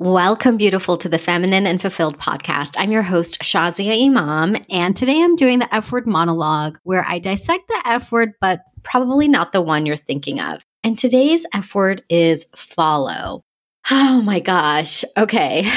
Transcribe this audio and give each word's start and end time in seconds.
Welcome, 0.00 0.58
beautiful, 0.58 0.96
to 0.98 1.08
the 1.08 1.18
Feminine 1.18 1.66
and 1.66 1.82
Fulfilled 1.82 2.20
podcast. 2.20 2.76
I'm 2.78 2.92
your 2.92 3.02
host, 3.02 3.40
Shazia 3.40 4.06
Imam, 4.06 4.54
and 4.70 4.96
today 4.96 5.20
I'm 5.20 5.34
doing 5.34 5.58
the 5.58 5.74
F 5.74 5.90
word 5.90 6.06
monologue 6.06 6.78
where 6.84 7.04
I 7.04 7.18
dissect 7.18 7.66
the 7.66 7.82
F 7.84 8.12
word, 8.12 8.34
but 8.40 8.60
probably 8.84 9.26
not 9.26 9.50
the 9.50 9.60
one 9.60 9.86
you're 9.86 9.96
thinking 9.96 10.38
of. 10.38 10.64
And 10.84 10.96
today's 10.96 11.46
F 11.52 11.74
word 11.74 12.04
is 12.08 12.46
follow. 12.54 13.42
Oh 13.90 14.22
my 14.22 14.38
gosh. 14.38 15.04
Okay. 15.16 15.68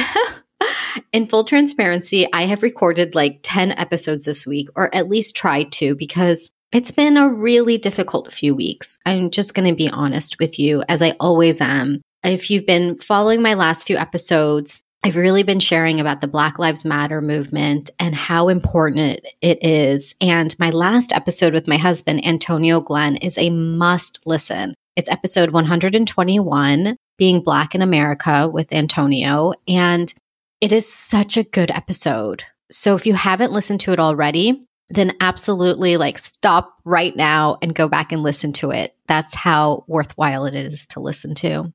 In 1.14 1.26
full 1.26 1.44
transparency, 1.44 2.28
I 2.32 2.44
have 2.44 2.62
recorded 2.62 3.16
like 3.16 3.40
10 3.42 3.72
episodes 3.72 4.26
this 4.26 4.46
week, 4.46 4.70
or 4.76 4.94
at 4.94 5.10
least 5.10 5.36
tried 5.36 5.72
to, 5.72 5.96
because 5.96 6.52
it's 6.72 6.92
been 6.92 7.18
a 7.18 7.28
really 7.28 7.80
difficult 7.80 8.32
few 8.32 8.54
weeks. 8.54 9.00
I'm 9.04 9.32
just 9.32 9.56
going 9.56 9.68
to 9.68 9.76
be 9.76 9.90
honest 9.90 10.38
with 10.40 10.60
you, 10.60 10.84
as 10.88 11.02
I 11.02 11.16
always 11.20 11.60
am. 11.60 12.02
If 12.24 12.52
you've 12.52 12.68
been 12.68 13.00
following 13.00 13.42
my 13.42 13.56
last 13.56 13.88
few 13.88 13.98
episodes, 13.98 14.80
I've 15.04 15.16
really 15.16 15.42
been 15.42 15.60
sharing 15.60 16.00
about 16.00 16.22
the 16.22 16.28
Black 16.28 16.60
Lives 16.60 16.86
Matter 16.86 17.20
movement 17.20 17.90
and 17.98 18.14
how 18.14 18.50
important 18.50 19.26
it 19.42 19.64
is. 19.64 20.14
And 20.22 20.58
my 20.60 20.70
last 20.70 21.12
episode 21.14 21.54
with 21.54 21.68
my 21.68 21.78
husband, 21.78 22.24
Antonio 22.24 22.80
Glenn, 22.80 23.16
is 23.16 23.40
a 23.40 23.50
must 23.50 24.22
listen. 24.28 24.76
It's 24.96 25.10
episode 25.10 25.50
121, 25.50 26.96
Being 27.18 27.42
Black 27.42 27.74
in 27.74 27.82
America 27.82 28.48
with 28.48 28.72
Antonio. 28.72 29.54
And 29.68 30.14
it 30.62 30.72
is 30.72 30.88
such 30.92 31.38
a 31.38 31.44
good 31.44 31.72
episode. 31.72 32.44
So 32.70 32.96
if 32.96 33.08
you 33.08 33.16
haven't 33.16 33.52
listened 33.52 33.80
to 33.82 33.94
it 33.94 34.00
already, 34.00 34.64
then 34.90 35.14
absolutely 35.22 35.98
like 35.98 36.20
stop 36.20 36.78
right 36.86 37.16
now 37.16 37.58
and 37.64 37.74
go 37.74 37.88
back 37.88 38.12
and 38.12 38.22
listen 38.22 38.54
to 38.54 38.70
it. 38.70 38.96
That's 39.08 39.34
how 39.34 39.86
worthwhile 39.88 40.46
it 40.46 40.54
is 40.54 40.86
to 40.88 41.00
listen 41.00 41.34
to. 41.36 41.74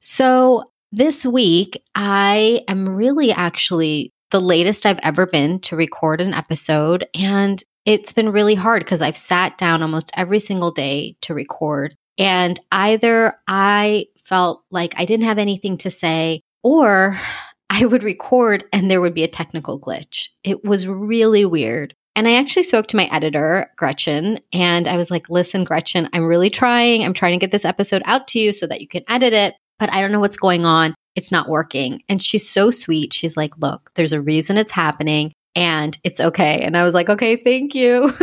So 0.00 0.64
this 0.92 1.24
week, 1.24 1.82
I 1.94 2.64
am 2.68 2.88
really 2.88 3.32
actually 3.32 4.12
the 4.30 4.40
latest 4.40 4.86
I've 4.86 4.98
ever 5.02 5.26
been 5.26 5.60
to 5.60 5.76
record 5.76 6.20
an 6.20 6.34
episode. 6.34 7.06
And 7.14 7.62
it's 7.84 8.12
been 8.12 8.30
really 8.30 8.54
hard 8.54 8.82
because 8.82 9.02
I've 9.02 9.16
sat 9.16 9.58
down 9.58 9.82
almost 9.82 10.10
every 10.14 10.40
single 10.40 10.70
day 10.70 11.16
to 11.22 11.34
record. 11.34 11.96
And 12.18 12.58
either 12.72 13.34
I 13.46 14.06
felt 14.24 14.64
like 14.70 14.94
I 14.96 15.04
didn't 15.04 15.26
have 15.26 15.38
anything 15.38 15.76
to 15.78 15.90
say, 15.90 16.40
or 16.62 17.18
I 17.72 17.86
would 17.86 18.02
record 18.02 18.64
and 18.72 18.90
there 18.90 19.00
would 19.00 19.14
be 19.14 19.22
a 19.22 19.28
technical 19.28 19.78
glitch. 19.78 20.28
It 20.42 20.64
was 20.64 20.88
really 20.88 21.44
weird. 21.44 21.94
And 22.16 22.26
I 22.26 22.34
actually 22.34 22.64
spoke 22.64 22.88
to 22.88 22.96
my 22.96 23.04
editor, 23.12 23.70
Gretchen, 23.76 24.40
and 24.52 24.88
I 24.88 24.96
was 24.96 25.08
like, 25.08 25.30
listen, 25.30 25.62
Gretchen, 25.62 26.08
I'm 26.12 26.24
really 26.24 26.50
trying. 26.50 27.04
I'm 27.04 27.14
trying 27.14 27.32
to 27.32 27.38
get 27.38 27.52
this 27.52 27.64
episode 27.64 28.02
out 28.06 28.26
to 28.28 28.40
you 28.40 28.52
so 28.52 28.66
that 28.66 28.80
you 28.80 28.88
can 28.88 29.04
edit 29.08 29.32
it 29.32 29.54
but 29.80 29.92
I 29.92 30.00
don't 30.00 30.12
know 30.12 30.20
what's 30.20 30.36
going 30.36 30.64
on. 30.64 30.94
It's 31.16 31.32
not 31.32 31.48
working. 31.48 32.02
And 32.08 32.22
she's 32.22 32.48
so 32.48 32.70
sweet. 32.70 33.12
She's 33.12 33.36
like, 33.36 33.58
look, 33.58 33.90
there's 33.94 34.12
a 34.12 34.20
reason 34.20 34.56
it's 34.56 34.70
happening 34.70 35.32
and 35.56 35.98
it's 36.04 36.20
okay. 36.20 36.60
And 36.60 36.76
I 36.76 36.84
was 36.84 36.94
like, 36.94 37.08
okay, 37.08 37.34
thank 37.34 37.74
you. 37.74 38.12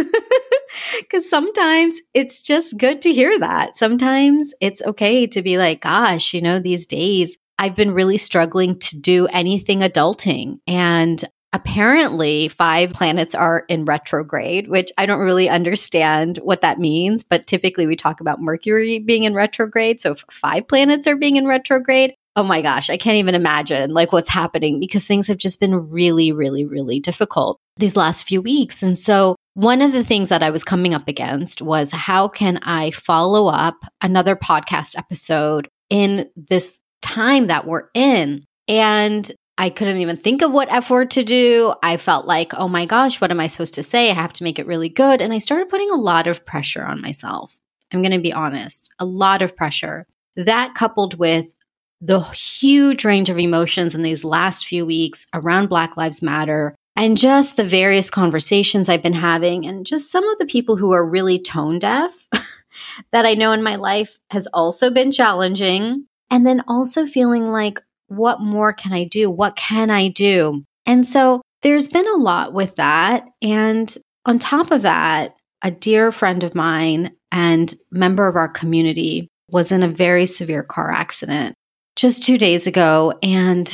Because 0.99 1.29
sometimes 1.29 1.99
it's 2.13 2.41
just 2.41 2.77
good 2.77 3.01
to 3.01 3.13
hear 3.13 3.39
that. 3.39 3.77
Sometimes 3.77 4.53
it's 4.61 4.81
okay 4.83 5.25
to 5.27 5.41
be 5.41 5.57
like, 5.57 5.81
gosh, 5.81 6.33
you 6.33 6.41
know, 6.41 6.59
these 6.59 6.85
days 6.85 7.37
I've 7.57 7.75
been 7.75 7.93
really 7.93 8.17
struggling 8.17 8.77
to 8.79 8.99
do 8.99 9.27
anything 9.27 9.79
adulting. 9.79 10.59
And 10.67 11.23
apparently 11.57 12.47
five 12.49 12.93
planets 12.93 13.33
are 13.33 13.65
in 13.67 13.83
retrograde, 13.85 14.67
which 14.67 14.91
I 14.97 15.07
don't 15.07 15.19
really 15.19 15.49
understand 15.49 16.37
what 16.37 16.61
that 16.61 16.79
means. 16.79 17.23
But 17.23 17.47
typically 17.47 17.87
we 17.87 17.95
talk 17.95 18.21
about 18.21 18.39
Mercury 18.39 18.99
being 18.99 19.23
in 19.23 19.33
retrograde. 19.33 19.99
So 19.99 20.11
if 20.11 20.23
five 20.31 20.67
planets 20.67 21.07
are 21.07 21.15
being 21.15 21.35
in 21.35 21.47
retrograde, 21.47 22.13
oh 22.35 22.43
my 22.43 22.61
gosh, 22.61 22.91
I 22.91 22.97
can't 22.97 23.17
even 23.17 23.33
imagine 23.33 23.95
like 23.95 24.11
what's 24.11 24.29
happening 24.29 24.79
because 24.79 25.07
things 25.07 25.25
have 25.27 25.37
just 25.39 25.59
been 25.59 25.89
really, 25.89 26.31
really, 26.31 26.63
really 26.63 26.99
difficult 26.99 27.59
these 27.77 27.95
last 27.95 28.27
few 28.27 28.39
weeks. 28.39 28.83
And 28.83 28.97
so 28.97 29.35
one 29.55 29.81
of 29.81 29.91
the 29.91 30.03
things 30.03 30.29
that 30.29 30.43
I 30.43 30.51
was 30.51 30.63
coming 30.63 30.93
up 30.93 31.07
against 31.07 31.63
was 31.63 31.91
how 31.91 32.27
can 32.27 32.59
I 32.61 32.91
follow 32.91 33.47
up 33.47 33.77
another 34.01 34.35
podcast 34.35 34.95
episode 34.95 35.67
in 35.89 36.29
this 36.35 36.79
time 37.01 37.47
that 37.47 37.65
we're 37.65 37.89
in? 37.95 38.43
And 38.67 39.31
I 39.57 39.69
couldn't 39.69 39.97
even 39.97 40.17
think 40.17 40.41
of 40.41 40.51
what 40.51 40.71
F 40.71 40.89
word 40.89 41.11
to 41.11 41.23
do. 41.23 41.73
I 41.81 41.97
felt 41.97 42.27
like, 42.27 42.53
oh 42.53 42.67
my 42.67 42.85
gosh, 42.85 43.19
what 43.19 43.31
am 43.31 43.39
I 43.39 43.47
supposed 43.47 43.73
to 43.75 43.83
say? 43.83 44.11
I 44.11 44.13
have 44.13 44.33
to 44.33 44.43
make 44.43 44.59
it 44.59 44.67
really 44.67 44.89
good. 44.89 45.21
And 45.21 45.33
I 45.33 45.39
started 45.39 45.69
putting 45.69 45.89
a 45.89 45.95
lot 45.95 46.27
of 46.27 46.45
pressure 46.45 46.83
on 46.83 47.01
myself. 47.01 47.57
I'm 47.91 48.01
going 48.01 48.11
to 48.11 48.19
be 48.19 48.33
honest, 48.33 48.93
a 48.99 49.05
lot 49.05 49.41
of 49.41 49.55
pressure. 49.55 50.05
That 50.35 50.75
coupled 50.75 51.17
with 51.17 51.55
the 51.99 52.19
huge 52.19 53.03
range 53.03 53.29
of 53.29 53.39
emotions 53.39 53.95
in 53.95 54.03
these 54.03 54.23
last 54.23 54.67
few 54.67 54.85
weeks 54.85 55.25
around 55.33 55.69
Black 55.69 55.97
Lives 55.97 56.21
Matter 56.21 56.75
and 56.95 57.15
just 57.15 57.57
the 57.57 57.63
various 57.63 58.09
conversations 58.09 58.89
I've 58.89 59.03
been 59.03 59.13
having, 59.13 59.67
and 59.67 59.85
just 59.85 60.11
some 60.11 60.27
of 60.27 60.39
the 60.39 60.47
people 60.47 60.77
who 60.77 60.93
are 60.93 61.05
really 61.05 61.37
tone 61.37 61.77
deaf 61.77 62.27
that 63.11 63.23
I 63.23 63.35
know 63.35 63.51
in 63.51 63.61
my 63.61 63.75
life 63.75 64.17
has 64.31 64.47
also 64.47 64.89
been 64.89 65.11
challenging. 65.11 66.07
And 66.29 66.45
then 66.45 66.61
also 66.67 67.05
feeling 67.05 67.51
like, 67.51 67.79
what 68.07 68.41
more 68.41 68.73
can 68.73 68.93
I 68.93 69.03
do? 69.05 69.29
What 69.29 69.55
can 69.55 69.89
I 69.89 70.07
do? 70.09 70.63
And 70.85 71.05
so 71.05 71.41
there's 71.61 71.87
been 71.87 72.07
a 72.07 72.15
lot 72.15 72.53
with 72.53 72.75
that. 72.75 73.27
And 73.41 73.95
on 74.25 74.39
top 74.39 74.71
of 74.71 74.83
that, 74.83 75.35
a 75.63 75.71
dear 75.71 76.11
friend 76.11 76.43
of 76.43 76.55
mine 76.55 77.11
and 77.31 77.73
member 77.91 78.27
of 78.27 78.35
our 78.35 78.47
community 78.47 79.27
was 79.49 79.71
in 79.71 79.83
a 79.83 79.87
very 79.87 80.25
severe 80.25 80.63
car 80.63 80.91
accident 80.91 81.55
just 81.95 82.23
two 82.23 82.37
days 82.37 82.67
ago. 82.67 83.13
And 83.23 83.67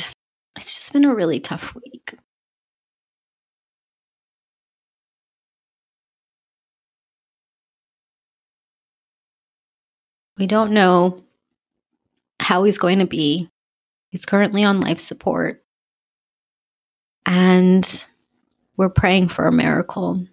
it's 0.56 0.74
just 0.76 0.92
been 0.92 1.04
a 1.04 1.14
really 1.14 1.40
tough 1.40 1.74
week. 1.74 2.14
We 10.36 10.46
don't 10.46 10.72
know 10.72 11.22
how 12.40 12.64
he's 12.64 12.78
going 12.78 12.98
to 12.98 13.06
be. 13.06 13.48
He's 14.14 14.24
currently 14.24 14.62
on 14.62 14.80
life 14.80 15.00
support. 15.00 15.64
And 17.26 18.06
we're 18.76 18.88
praying 18.88 19.30
for 19.30 19.48
a 19.48 19.52
miracle. 19.52 20.24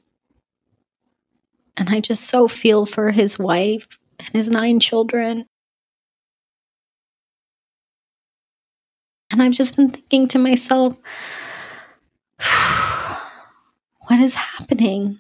And 1.77 1.89
I 1.89 1.99
just 1.99 2.25
so 2.25 2.47
feel 2.47 2.85
for 2.85 3.09
his 3.09 3.39
wife 3.39 3.87
and 4.19 4.29
his 4.33 4.51
nine 4.51 4.79
children. 4.79 5.47
And 9.31 9.41
I've 9.41 9.53
just 9.53 9.75
been 9.75 9.89
thinking 9.89 10.27
to 10.27 10.37
myself, 10.37 10.95
what 14.01 14.19
is 14.19 14.35
happening? 14.35 15.19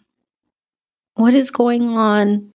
What 1.15 1.33
is 1.33 1.49
going 1.49 1.97
on? 1.97 2.53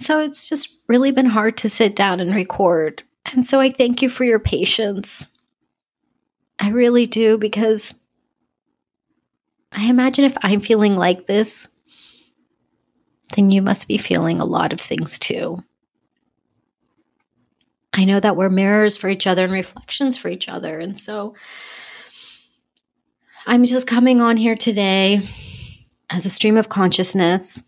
And 0.00 0.04
so 0.06 0.22
it's 0.22 0.48
just 0.48 0.78
really 0.88 1.12
been 1.12 1.26
hard 1.26 1.58
to 1.58 1.68
sit 1.68 1.94
down 1.94 2.20
and 2.20 2.34
record. 2.34 3.02
And 3.34 3.44
so 3.44 3.60
I 3.60 3.68
thank 3.68 4.00
you 4.00 4.08
for 4.08 4.24
your 4.24 4.38
patience. 4.38 5.28
I 6.58 6.70
really 6.70 7.04
do 7.04 7.36
because 7.36 7.92
I 9.72 9.90
imagine 9.90 10.24
if 10.24 10.38
I'm 10.40 10.62
feeling 10.62 10.96
like 10.96 11.26
this, 11.26 11.68
then 13.36 13.50
you 13.50 13.60
must 13.60 13.88
be 13.88 13.98
feeling 13.98 14.40
a 14.40 14.46
lot 14.46 14.72
of 14.72 14.80
things 14.80 15.18
too. 15.18 15.62
I 17.92 18.06
know 18.06 18.20
that 18.20 18.38
we're 18.38 18.48
mirrors 18.48 18.96
for 18.96 19.10
each 19.10 19.26
other 19.26 19.44
and 19.44 19.52
reflections 19.52 20.16
for 20.16 20.28
each 20.28 20.48
other. 20.48 20.78
And 20.78 20.96
so 20.96 21.34
I'm 23.46 23.66
just 23.66 23.86
coming 23.86 24.22
on 24.22 24.38
here 24.38 24.56
today 24.56 25.28
as 26.08 26.24
a 26.24 26.30
stream 26.30 26.56
of 26.56 26.70
consciousness 26.70 27.60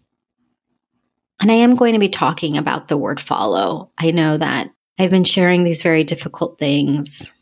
and 1.40 1.50
I 1.50 1.54
am 1.54 1.76
going 1.76 1.94
to 1.94 1.98
be 1.98 2.08
talking 2.08 2.56
about 2.56 2.88
the 2.88 2.96
word 2.96 3.20
follow. 3.20 3.90
I 3.98 4.10
know 4.10 4.36
that 4.38 4.70
I've 4.98 5.10
been 5.10 5.24
sharing 5.24 5.64
these 5.64 5.82
very 5.82 6.04
difficult 6.04 6.58
things, 6.58 7.34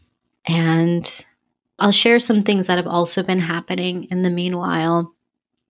and 0.47 1.25
I'll 1.79 1.93
share 1.93 2.19
some 2.19 2.41
things 2.41 2.67
that 2.67 2.79
have 2.79 2.87
also 2.87 3.23
been 3.23 3.41
happening 3.41 4.05
in 4.11 4.23
the 4.23 4.31
meanwhile 4.31 5.13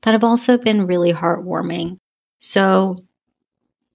that 0.03 0.13
have 0.13 0.25
also 0.25 0.59
been 0.59 0.87
really 0.87 1.13
heartwarming. 1.13 1.99
So, 2.41 3.05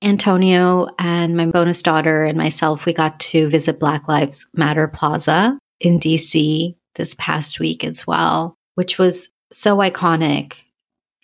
Antonio 0.01 0.87
and 0.99 1.35
my 1.35 1.45
bonus 1.45 1.81
daughter 1.81 2.23
and 2.25 2.37
myself, 2.37 2.85
we 2.85 2.93
got 2.93 3.19
to 3.19 3.49
visit 3.49 3.79
Black 3.79 4.07
Lives 4.07 4.45
Matter 4.53 4.87
Plaza 4.87 5.57
in 5.79 5.99
DC 5.99 6.75
this 6.95 7.15
past 7.17 7.59
week 7.59 7.83
as 7.83 8.05
well, 8.05 8.55
which 8.75 8.97
was 8.97 9.29
so 9.51 9.77
iconic. 9.77 10.53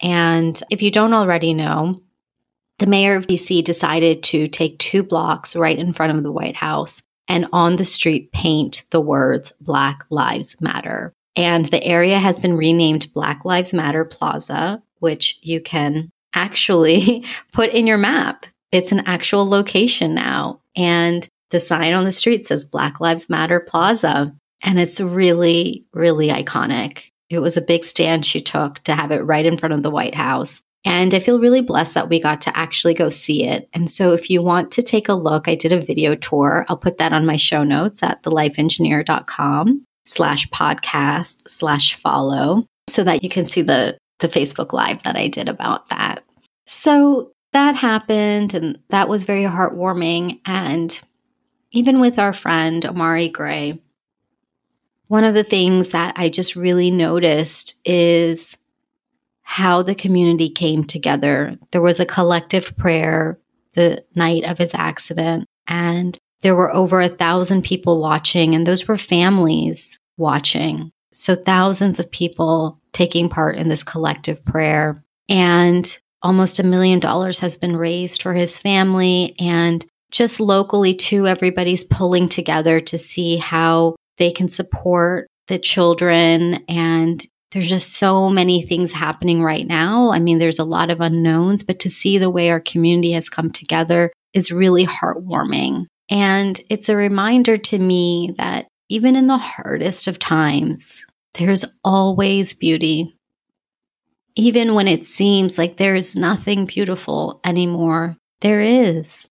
And 0.02 0.62
if 0.72 0.81
you 0.81 0.90
don't 0.90 1.14
already 1.14 1.54
know, 1.54 2.02
the 2.81 2.88
mayor 2.88 3.16
of 3.16 3.28
DC 3.28 3.63
decided 3.63 4.24
to 4.24 4.48
take 4.48 4.80
two 4.80 5.04
blocks 5.04 5.56
right 5.56 5.78
in 5.78 5.94
front 5.94 6.18
of 6.18 6.24
the 6.24 6.31
White 6.31 6.56
House 6.56 7.04
and 7.28 7.45
on 7.54 7.75
the 7.75 7.86
street 7.86 8.31
paint 8.31 8.86
the 8.89 9.00
words 9.00 9.54
Black 9.62 10.04
Lives 10.10 10.56
Matter. 10.60 11.13
And 11.36 11.66
the 11.66 11.83
area 11.83 12.18
has 12.18 12.39
been 12.39 12.57
renamed 12.57 13.13
Black 13.13 13.45
Lives 13.45 13.72
Matter 13.72 14.04
Plaza, 14.04 14.81
which 14.98 15.38
you 15.44 15.62
can 15.62 16.10
actually 16.33 17.24
put 17.54 17.69
in 17.69 17.86
your 17.86 18.00
map. 18.00 18.48
It's 18.72 18.92
an 18.92 19.04
actual 19.06 19.48
location 19.48 20.16
now. 20.16 20.60
And 20.75 21.27
the 21.51 21.60
sign 21.60 21.94
on 21.94 22.06
the 22.06 22.12
street 22.12 22.48
says 22.48 22.66
Black 22.66 23.00
Lives 23.00 23.30
Matter 23.30 23.60
Plaza. 23.60 24.34
And 24.63 24.80
it's 24.80 25.00
really, 25.00 25.86
really 25.94 26.30
iconic. 26.30 27.12
It 27.30 27.39
was 27.39 27.57
a 27.57 27.62
big 27.62 27.86
stand 27.86 28.25
she 28.25 28.42
took 28.42 28.80
to 28.86 28.95
have 28.95 29.12
it 29.12 29.19
right 29.19 29.45
in 29.45 29.60
front 29.60 29.74
of 29.74 29.84
the 29.84 29.92
White 29.92 30.16
House. 30.16 30.63
And 30.83 31.13
I 31.13 31.19
feel 31.19 31.39
really 31.39 31.62
blessed 31.62 31.94
that 31.94 32.10
we 32.10 32.19
got 32.19 32.42
to 32.42 32.57
actually 32.57 32.94
go 32.94 33.10
see 33.10 33.45
it. 33.45 33.69
And 33.74 33.89
so 33.89 34.13
if 34.13 34.30
you 34.30 34.42
want 34.42 34.72
to 34.72 34.81
take 34.81 35.10
a 35.10 35.13
look, 35.13 35.48
I 35.48 35.56
did 35.56 35.72
a 35.72 35.86
video 35.86 36.16
tour. 36.16 36.66
I'll 36.69 36.78
put 36.78 36.98
that 36.98 37.13
on 37.13 37.25
my 37.25 37.36
show 37.36 37.63
notes 37.63 38.01
at 38.01 38.24
thelifeengineer.com 38.24 39.86
slash 40.06 40.50
podcast 40.50 41.48
slash 41.48 41.95
follow 41.95 42.66
so 42.89 43.04
that 43.04 43.24
you 43.24 43.30
can 43.30 43.48
see 43.48 43.62
the, 43.62 43.98
the 44.19 44.28
Facebook 44.28 44.74
live 44.74 45.04
that 45.04 45.16
I 45.16 45.28
did 45.28 45.48
about 45.48 45.89
that. 45.89 46.24
So 46.66 47.31
that 47.54 47.75
happened 47.75 48.54
and 48.54 48.80
that 48.89 49.07
was 49.07 49.24
very 49.24 49.44
heartwarming. 49.44 50.39
And 50.45 51.00
even 51.72 52.00
with 52.00 52.18
our 52.18 52.34
friend 52.34 52.84
Amari 52.86 53.30
Gray, 53.30 53.80
one 55.07 55.25
of 55.25 55.36
the 55.36 55.44
things 55.44 55.92
that 55.92 56.13
I 56.18 56.30
just 56.30 56.56
really 56.56 56.89
noticed 56.89 57.75
is 57.86 58.57
how 59.44 59.82
the 59.82 59.96
community 59.96 60.50
came 60.50 60.84
together. 60.84 61.58
There 61.72 61.82
was 61.82 62.00
a 62.00 62.06
collective 62.06 62.76
prayer 62.78 63.40
the 63.74 64.04
night 64.16 64.44
of 64.44 64.58
his 64.58 64.74
accident, 64.74 65.46
and 65.68 66.18
there 66.42 66.56
were 66.56 66.74
over 66.74 67.00
a 67.00 67.10
thousand 67.10 67.64
people 67.64 68.02
watching, 68.02 68.56
and 68.56 68.66
those 68.66 68.88
were 68.88 68.98
families 68.98 69.98
watching. 70.18 70.92
So, 71.14 71.36
thousands 71.36 72.00
of 72.00 72.12
people 72.12 72.80
taking 72.94 73.30
part 73.30 73.58
in 73.58 73.68
this 73.68 73.84
collective 73.84 74.44
prayer. 74.46 75.04
And 75.30 75.98
almost 76.22 76.60
a 76.60 76.64
million 76.64 77.00
dollars 77.00 77.40
has 77.40 77.58
been 77.58 77.76
raised 77.76 78.22
for 78.22 78.34
his 78.34 78.60
family. 78.60 79.36
And 79.40 79.86
just 80.12 80.40
locally, 80.40 80.94
too, 80.94 81.28
everybody's 81.28 81.84
pulling 81.86 82.30
together 82.30 82.82
to 82.82 82.98
see 82.98 83.38
how 83.38 83.96
they 84.18 84.32
can 84.32 84.50
support 84.50 85.28
the 85.48 85.58
children 85.58 86.64
and 86.68 87.26
there's 87.51 87.69
just 87.69 87.94
so 87.94 88.30
many 88.30 88.63
things 88.63 88.92
happening 88.92 89.44
right 89.44 89.68
now. 89.68 90.12
I 90.12 90.19
mean, 90.19 90.39
there's 90.39 90.59
a 90.59 90.63
lot 90.63 90.89
of 90.89 91.01
unknowns, 91.01 91.63
but 91.63 91.80
to 91.80 91.89
see 91.89 92.18
the 92.18 92.30
way 92.30 92.50
our 92.50 92.62
community 92.62 93.12
has 93.12 93.30
come 93.30 93.51
together 93.51 94.12
is 94.33 94.51
really 94.51 94.86
heartwarming. 94.86 95.86
And 96.09 96.59
it's 96.69 96.89
a 96.89 96.95
reminder 96.95 97.57
to 97.57 97.80
me 97.80 98.33
that 98.38 98.68
even 98.89 99.15
in 99.15 99.27
the 99.27 99.38
hardest 99.38 100.07
of 100.07 100.19
times, 100.19 101.06
there's 101.33 101.65
always 101.83 102.53
beauty. 102.53 103.15
Even 104.36 104.74
when 104.74 104.88
it 104.88 105.06
seems 105.06 105.57
like 105.57 105.77
there 105.77 105.95
is 105.95 106.15
nothing 106.15 106.65
beautiful 106.65 107.42
anymore, 107.44 108.15
there 108.39 108.62
is. 108.62 109.27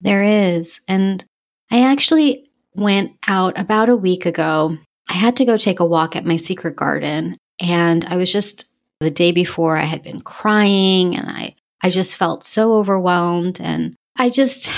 There 0.00 0.22
is. 0.22 0.80
And 0.86 1.24
I 1.70 1.82
actually 1.90 2.50
went 2.74 3.12
out 3.26 3.58
about 3.58 3.88
a 3.88 3.96
week 3.96 4.26
ago 4.26 4.78
I 5.12 5.16
had 5.16 5.36
to 5.36 5.44
go 5.44 5.58
take 5.58 5.78
a 5.78 5.84
walk 5.84 6.16
at 6.16 6.24
my 6.24 6.38
secret 6.38 6.74
garden. 6.74 7.36
And 7.60 8.02
I 8.06 8.16
was 8.16 8.32
just 8.32 8.64
the 9.00 9.10
day 9.10 9.30
before, 9.30 9.76
I 9.76 9.84
had 9.84 10.02
been 10.02 10.22
crying 10.22 11.14
and 11.14 11.28
I, 11.28 11.54
I 11.82 11.90
just 11.90 12.16
felt 12.16 12.42
so 12.42 12.72
overwhelmed. 12.72 13.60
And 13.60 13.94
I 14.16 14.30
just, 14.30 14.72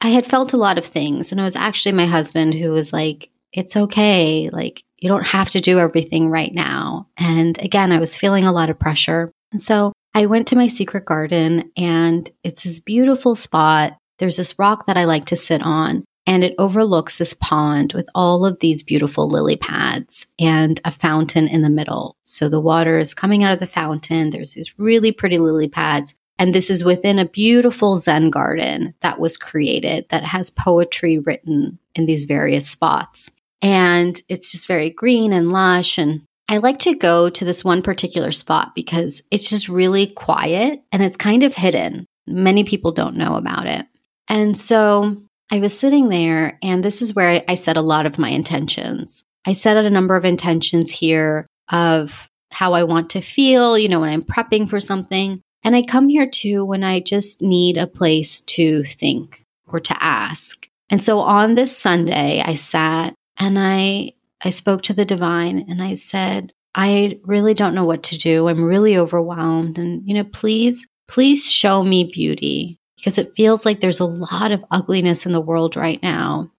I 0.00 0.08
had 0.08 0.24
felt 0.24 0.54
a 0.54 0.56
lot 0.56 0.78
of 0.78 0.86
things. 0.86 1.30
And 1.30 1.38
it 1.38 1.44
was 1.44 1.56
actually 1.56 1.92
my 1.92 2.06
husband 2.06 2.54
who 2.54 2.70
was 2.70 2.90
like, 2.94 3.28
it's 3.52 3.76
okay. 3.76 4.48
Like, 4.50 4.82
you 4.96 5.10
don't 5.10 5.26
have 5.26 5.50
to 5.50 5.60
do 5.60 5.78
everything 5.78 6.30
right 6.30 6.54
now. 6.54 7.08
And 7.18 7.62
again, 7.62 7.92
I 7.92 7.98
was 7.98 8.16
feeling 8.16 8.46
a 8.46 8.52
lot 8.52 8.70
of 8.70 8.78
pressure. 8.78 9.30
And 9.52 9.60
so 9.60 9.92
I 10.14 10.24
went 10.24 10.48
to 10.48 10.56
my 10.56 10.68
secret 10.68 11.04
garden 11.04 11.70
and 11.76 12.30
it's 12.42 12.62
this 12.62 12.80
beautiful 12.80 13.34
spot. 13.34 13.98
There's 14.18 14.38
this 14.38 14.58
rock 14.58 14.86
that 14.86 14.96
I 14.96 15.04
like 15.04 15.26
to 15.26 15.36
sit 15.36 15.60
on 15.62 16.04
and 16.26 16.42
it 16.42 16.54
overlooks 16.58 17.18
this 17.18 17.34
pond 17.34 17.92
with 17.92 18.08
all 18.14 18.44
of 18.44 18.58
these 18.58 18.82
beautiful 18.82 19.28
lily 19.28 19.56
pads 19.56 20.26
and 20.38 20.80
a 20.84 20.90
fountain 20.90 21.46
in 21.46 21.62
the 21.62 21.70
middle. 21.70 22.16
So 22.24 22.48
the 22.48 22.60
water 22.60 22.98
is 22.98 23.14
coming 23.14 23.44
out 23.44 23.52
of 23.52 23.60
the 23.60 23.66
fountain. 23.66 24.30
There's 24.30 24.54
these 24.54 24.78
really 24.78 25.12
pretty 25.12 25.38
lily 25.38 25.68
pads. 25.68 26.14
And 26.38 26.54
this 26.54 26.68
is 26.68 26.84
within 26.84 27.18
a 27.18 27.24
beautiful 27.24 27.96
Zen 27.96 28.30
garden 28.30 28.94
that 29.00 29.20
was 29.20 29.36
created 29.36 30.06
that 30.10 30.24
has 30.24 30.50
poetry 30.50 31.18
written 31.18 31.78
in 31.94 32.06
these 32.06 32.24
various 32.24 32.68
spots. 32.68 33.30
And 33.62 34.20
it's 34.28 34.52
just 34.52 34.66
very 34.66 34.90
green 34.90 35.32
and 35.32 35.52
lush. 35.52 35.96
And 35.96 36.22
I 36.48 36.58
like 36.58 36.78
to 36.80 36.94
go 36.94 37.30
to 37.30 37.44
this 37.44 37.64
one 37.64 37.82
particular 37.82 38.32
spot 38.32 38.74
because 38.74 39.22
it's 39.30 39.48
just 39.48 39.68
really 39.68 40.08
quiet 40.08 40.82
and 40.92 41.02
it's 41.02 41.16
kind 41.16 41.42
of 41.42 41.54
hidden. 41.54 42.04
Many 42.26 42.64
people 42.64 42.92
don't 42.92 43.16
know 43.16 43.36
about 43.36 43.66
it. 43.66 43.86
And 44.28 44.56
so 44.56 45.22
I 45.50 45.60
was 45.60 45.78
sitting 45.78 46.08
there, 46.08 46.58
and 46.62 46.82
this 46.82 47.02
is 47.02 47.14
where 47.14 47.28
I, 47.28 47.44
I 47.48 47.54
set 47.54 47.76
a 47.76 47.82
lot 47.82 48.06
of 48.06 48.18
my 48.18 48.30
intentions. 48.30 49.24
I 49.46 49.52
set 49.52 49.76
out 49.76 49.84
a 49.84 49.90
number 49.90 50.16
of 50.16 50.24
intentions 50.24 50.90
here 50.90 51.46
of 51.70 52.28
how 52.50 52.72
I 52.72 52.84
want 52.84 53.10
to 53.10 53.20
feel, 53.20 53.78
you 53.78 53.88
know, 53.88 54.00
when 54.00 54.08
I'm 54.08 54.22
prepping 54.22 54.68
for 54.68 54.80
something. 54.80 55.40
And 55.62 55.76
I 55.76 55.82
come 55.82 56.08
here 56.08 56.26
too 56.26 56.64
when 56.64 56.84
I 56.84 57.00
just 57.00 57.42
need 57.42 57.76
a 57.76 57.86
place 57.86 58.40
to 58.42 58.82
think 58.84 59.44
or 59.66 59.80
to 59.80 60.02
ask. 60.02 60.68
And 60.90 61.02
so 61.02 61.18
on 61.18 61.54
this 61.54 61.76
Sunday, 61.76 62.42
I 62.44 62.54
sat 62.54 63.14
and 63.38 63.58
I 63.58 64.12
I 64.42 64.50
spoke 64.50 64.82
to 64.82 64.92
the 64.92 65.04
divine 65.04 65.64
and 65.68 65.82
I 65.82 65.94
said, 65.94 66.52
I 66.74 67.18
really 67.24 67.54
don't 67.54 67.74
know 67.74 67.84
what 67.84 68.02
to 68.04 68.18
do. 68.18 68.48
I'm 68.48 68.62
really 68.62 68.96
overwhelmed 68.96 69.78
and 69.78 70.06
you 70.06 70.14
know, 70.14 70.24
please 70.24 70.86
please 71.08 71.50
show 71.50 71.82
me 71.82 72.04
beauty 72.04 72.78
because 73.06 73.18
it 73.18 73.36
feels 73.36 73.64
like 73.64 73.78
there's 73.78 74.00
a 74.00 74.04
lot 74.04 74.50
of 74.50 74.64
ugliness 74.72 75.26
in 75.26 75.32
the 75.32 75.40
world 75.40 75.76
right 75.76 76.02
now. 76.02 76.50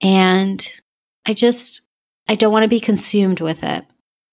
And 0.00 0.80
I 1.26 1.34
just, 1.34 1.82
I 2.28 2.36
don't 2.36 2.52
want 2.52 2.62
to 2.62 2.68
be 2.68 2.78
consumed 2.78 3.40
with 3.40 3.64
it. 3.64 3.84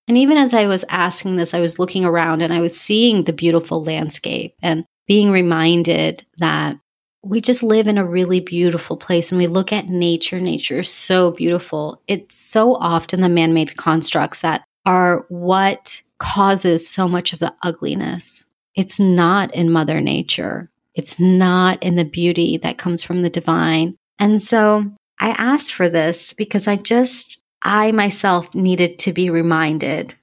And 0.07 0.15
even 0.15 0.37
as 0.37 0.53
I 0.53 0.67
was 0.67 0.85
asking 0.89 1.35
this, 1.35 1.55
I 1.55 1.59
was 1.59 1.79
looking 1.79 2.05
around 2.05 2.43
and 2.43 2.53
I 2.53 2.61
was 2.61 2.79
seeing 2.79 3.23
the 3.23 3.33
beautiful 3.33 3.83
landscape 3.83 4.53
and 4.61 4.85
being 5.07 5.31
reminded 5.31 6.23
that 6.37 6.77
we 7.23 7.41
just 7.41 7.63
live 7.63 7.87
in 7.87 7.97
a 7.97 8.05
really 8.05 8.39
beautiful 8.39 8.95
place. 8.95 9.31
When 9.31 9.39
we 9.39 9.47
look 9.47 9.73
at 9.73 9.87
nature, 9.87 10.39
nature 10.39 10.81
is 10.81 10.93
so 10.93 11.31
beautiful. 11.31 11.99
It's 12.07 12.37
so 12.37 12.75
often 12.75 13.21
the 13.21 13.27
man 13.27 13.55
made 13.55 13.75
constructs 13.75 14.41
that 14.41 14.65
are 14.85 15.25
what 15.29 15.99
causes 16.19 16.87
so 16.87 17.07
much 17.07 17.33
of 17.33 17.39
the 17.39 17.55
ugliness. 17.63 18.45
It's 18.75 18.99
not 18.99 19.55
in 19.55 19.71
Mother 19.71 19.99
Nature. 19.99 20.69
It's 20.97 21.19
not 21.19 21.81
in 21.83 21.95
the 21.95 22.03
beauty 22.03 22.57
that 22.57 22.79
comes 22.79 23.03
from 23.03 23.21
the 23.21 23.29
divine. 23.29 23.95
And 24.17 24.41
so 24.41 24.91
I 25.19 25.29
asked 25.29 25.73
for 25.73 25.87
this 25.87 26.33
because 26.33 26.67
I 26.67 26.75
just, 26.75 27.41
I 27.61 27.91
myself 27.91 28.53
needed 28.55 28.97
to 28.99 29.13
be 29.13 29.29
reminded. 29.29 30.15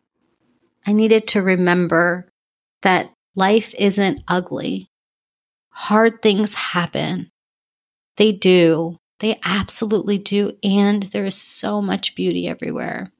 I 0.84 0.92
needed 0.92 1.28
to 1.28 1.42
remember 1.42 2.28
that 2.82 3.12
life 3.37 3.72
isn't 3.78 4.22
ugly. 4.26 4.88
Hard 5.70 6.20
things 6.20 6.54
happen. 6.54 7.30
They 8.16 8.32
do. 8.32 8.99
They 9.20 9.38
absolutely 9.44 10.18
do. 10.18 10.56
And 10.64 11.04
there 11.04 11.25
is 11.25 11.40
so 11.40 11.80
much 11.80 12.16
beauty 12.16 12.49
everywhere. 12.49 13.12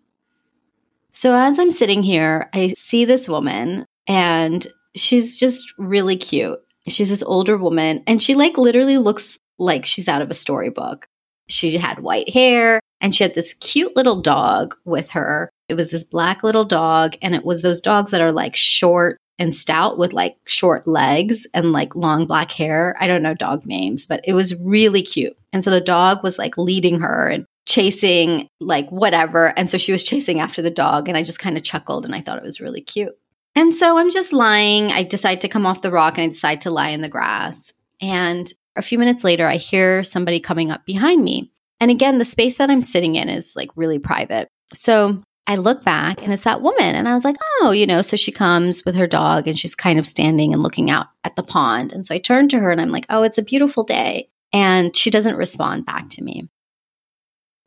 So 1.13 1.33
as 1.33 1.61
I'm 1.61 1.71
sitting 1.71 2.03
here, 2.03 2.51
I 2.53 2.75
see 2.77 3.05
this 3.05 3.29
woman 3.29 3.87
and 4.09 4.67
she's 4.97 5.39
just 5.39 5.73
really 5.79 6.17
cute. 6.17 6.61
She's 6.89 7.11
this 7.11 7.23
older 7.23 7.57
woman 7.57 8.03
and 8.07 8.23
she 8.23 8.35
like 8.35 8.59
literally 8.59 8.99
looks 8.99 9.39
like 9.59 9.87
she's 9.87 10.09
out 10.09 10.23
of 10.23 10.31
a 10.31 10.35
storybook. 10.35 11.07
She 11.49 11.77
had 11.77 12.01
white 12.01 12.33
hair 12.33 12.81
and 13.01 13.15
she 13.15 13.25
had 13.25 13.35
this 13.35 13.55
cute 13.55 13.97
little 13.97 14.21
dog 14.21 14.75
with 14.85 15.11
her. 15.11 15.51
It 15.69 15.75
was 15.75 15.91
this 15.91 16.05
black 16.05 16.43
little 16.43 16.65
dog 16.65 17.17
and 17.23 17.35
it 17.35 17.45
was 17.45 17.63
those 17.63 17.81
dogs 17.81 18.11
that 18.11 18.21
are 18.21 18.33
like 18.33 18.57
short 18.57 19.19
and 19.39 19.55
stout 19.55 19.99
with 19.99 20.13
like 20.13 20.37
short 20.47 20.87
legs 20.87 21.47
and 21.55 21.73
like 21.73 21.97
long 21.97 22.27
black 22.27 22.53
hair. 22.53 22.97
I 23.01 23.07
don't 23.07 23.23
know 23.23 23.35
dog 23.35 23.67
names, 23.67 24.07
but 24.07 24.21
it 24.25 24.33
was 24.33 24.61
really 24.61 25.03
cute. 25.03 25.37
And 25.53 25.65
so 25.65 25.71
the 25.71 25.81
dog 25.81 26.23
was 26.23 26.39
like 26.39 26.57
leading 26.57 27.01
her 27.01 27.29
and 27.29 27.47
chasing 27.67 28.49
like 28.61 28.89
whatever. 28.91 29.53
And 29.59 29.69
so 29.69 29.79
she 29.79 29.93
was 29.93 30.05
chasing 30.05 30.41
after 30.41 30.63
the 30.63 30.71
dog 30.71 31.09
and 31.09 31.17
I 31.17 31.23
just 31.23 31.39
kind 31.39 31.57
of 31.57 31.63
chuckled 31.63 32.05
and 32.05 32.15
I 32.15 32.21
thought 32.21 32.39
it 32.39 32.45
was 32.45 32.61
really 32.61 32.83
cute. 32.83 33.17
And 33.57 33.73
so 33.73 33.99
I'm 33.99 34.11
just 34.11 34.33
lying. 34.33 34.91
I 34.91 35.03
decide 35.05 35.41
to 35.43 35.49
come 35.49 35.67
off 35.67 35.83
the 35.83 35.93
rock 35.93 36.19
and 36.19 36.25
I 36.25 36.29
decide 36.29 36.61
to 36.63 36.71
lie 36.71 36.89
in 36.89 37.03
the 37.03 37.09
grass. 37.09 37.73
And 38.01 38.53
a 38.77 38.83
few 38.83 38.99
minutes 38.99 39.23
later, 39.23 39.47
I 39.47 39.57
hear 39.57 40.03
somebody 40.03 40.41
coming 40.41 40.71
up 40.71 40.85
behind 40.85 41.23
me. 41.25 41.53
And 41.81 41.91
again, 41.91 42.19
the 42.19 42.25
space 42.25 42.59
that 42.59 42.71
I'm 42.71 42.81
sitting 42.81 43.17
in 43.17 43.29
is 43.29 43.55
like 43.55 43.71
really 43.77 43.99
private. 43.99 44.49
So 44.73 45.23
I 45.47 45.57
look 45.57 45.85
back 45.85 46.23
and 46.23 46.33
it's 46.33 46.43
that 46.43 46.63
woman. 46.63 46.95
And 46.95 47.09
I 47.09 47.15
was 47.15 47.25
like, 47.25 47.37
oh, 47.61 47.71
you 47.71 47.87
know, 47.87 48.03
so 48.03 48.17
she 48.17 48.33
comes 48.33 48.85
with 48.85 48.97
her 48.97 49.07
dog 49.07 49.47
and 49.47 49.59
she's 49.59 49.75
kind 49.75 49.99
of 49.99 50.07
standing 50.07 50.53
and 50.53 50.63
looking 50.63 50.91
out 50.91 51.07
at 51.23 51.37
the 51.37 51.43
pond. 51.43 51.93
And 51.93 52.05
so 52.05 52.15
I 52.15 52.19
turn 52.19 52.49
to 52.49 52.59
her 52.59 52.71
and 52.71 52.81
I'm 52.81 52.91
like, 52.91 53.07
oh, 53.11 53.23
it's 53.23 53.39
a 53.39 53.43
beautiful 53.43 53.85
day. 53.85 54.29
And 54.53 54.97
she 54.97 55.11
doesn't 55.11 55.37
respond 55.37 55.85
back 55.85 56.09
to 56.11 56.23
me. 56.23 56.49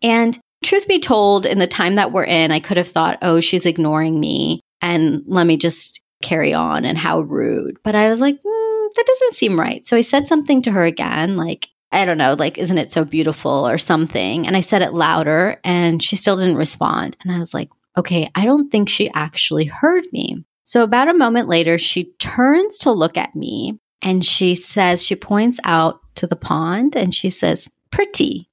And 0.02 0.38
truth 0.64 0.88
be 0.88 1.00
told, 1.00 1.46
in 1.46 1.60
the 1.60 1.68
time 1.68 1.96
that 1.96 2.12
we're 2.12 2.24
in, 2.24 2.52
I 2.52 2.60
could 2.60 2.78
have 2.78 2.88
thought, 2.88 3.20
oh, 3.22 3.40
she's 3.42 3.66
ignoring 3.66 4.20
me 4.20 4.62
and 4.82 5.24
let 5.28 5.48
me 5.48 5.58
just 5.58 6.02
carry 6.22 6.54
on 6.54 6.86
and 6.86 6.98
how 6.98 7.22
rude. 7.22 7.78
But 7.84 7.96
I 7.96 8.10
was 8.10 8.22
like, 8.22 8.36
mm, 8.36 8.88
that 8.96 9.06
doesn't 9.06 9.36
seem 9.36 9.60
right. 9.60 9.86
So 9.86 9.96
I 9.96 10.02
said 10.02 10.28
something 10.28 10.62
to 10.64 10.72
her 10.72 10.84
again, 10.84 11.38
like, 11.38 11.70
I 11.92 12.06
don't 12.06 12.18
know, 12.18 12.36
like, 12.38 12.58
isn't 12.58 12.78
it 12.78 12.92
so 12.92 13.06
beautiful 13.06 13.68
or 13.68 13.78
something? 13.78 14.46
And 14.46 14.58
I 14.58 14.62
said 14.62 14.82
it 14.82 14.94
louder 14.94 15.60
and 15.64 16.04
she 16.04 16.16
still 16.16 16.38
didn't 16.38 16.58
respond. 16.58 17.16
And 17.24 17.32
I 17.32 17.40
was 17.40 17.54
like, 17.54 17.70
okay, 17.96 18.30
I 18.36 18.46
don't 18.46 18.70
think 18.70 18.90
she 18.90 19.10
actually 19.14 19.66
heard 19.66 20.06
me. 20.12 20.44
So 20.64 20.84
about 20.84 21.08
a 21.08 21.14
moment 21.14 21.48
later, 21.48 21.78
she 21.78 22.12
turns 22.20 22.78
to 22.80 22.92
look 22.92 23.18
at 23.18 23.36
me 23.36 23.80
and 24.02 24.24
she 24.24 24.54
says, 24.54 25.04
she 25.04 25.16
points 25.16 25.60
out 25.64 26.02
to 26.16 26.28
the 26.28 26.36
pond 26.36 26.96
and 26.96 27.16
she 27.16 27.30
says, 27.30 27.70
pretty. 27.90 28.50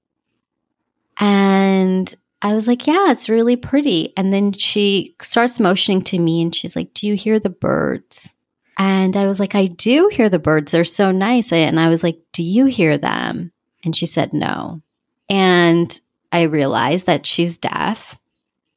And 1.19 2.15
I 2.43 2.53
was 2.53 2.69
like, 2.69 2.87
yeah, 2.87 3.11
it's 3.11 3.29
really 3.29 3.57
pretty. 3.57 4.13
And 4.17 4.33
then 4.33 4.53
she 4.53 5.17
starts 5.23 5.59
motioning 5.59 6.03
to 6.05 6.19
me 6.19 6.43
and 6.43 6.55
she's 6.55 6.77
like, 6.77 6.93
do 6.93 7.07
you 7.07 7.15
hear 7.15 7.41
the 7.41 7.51
birds? 7.51 8.35
And 8.79 9.17
I 9.17 9.27
was 9.27 9.39
like, 9.39 9.55
I 9.55 9.67
do 9.67 10.09
hear 10.13 10.29
the 10.29 10.39
birds. 10.39 10.73
They're 10.73 10.85
so 10.85 11.11
nice. 11.11 11.53
And 11.53 11.79
I 11.79 11.89
was 11.89 12.03
like, 12.03 12.19
Do 12.33 12.43
you 12.43 12.67
hear 12.67 12.99
them? 12.99 13.53
And 13.85 13.95
she 13.95 14.07
said, 14.07 14.33
No. 14.33 14.83
And 15.29 15.99
I 16.33 16.43
realized 16.43 17.07
that 17.07 17.27
she's 17.27 17.59
deaf. 17.59 18.19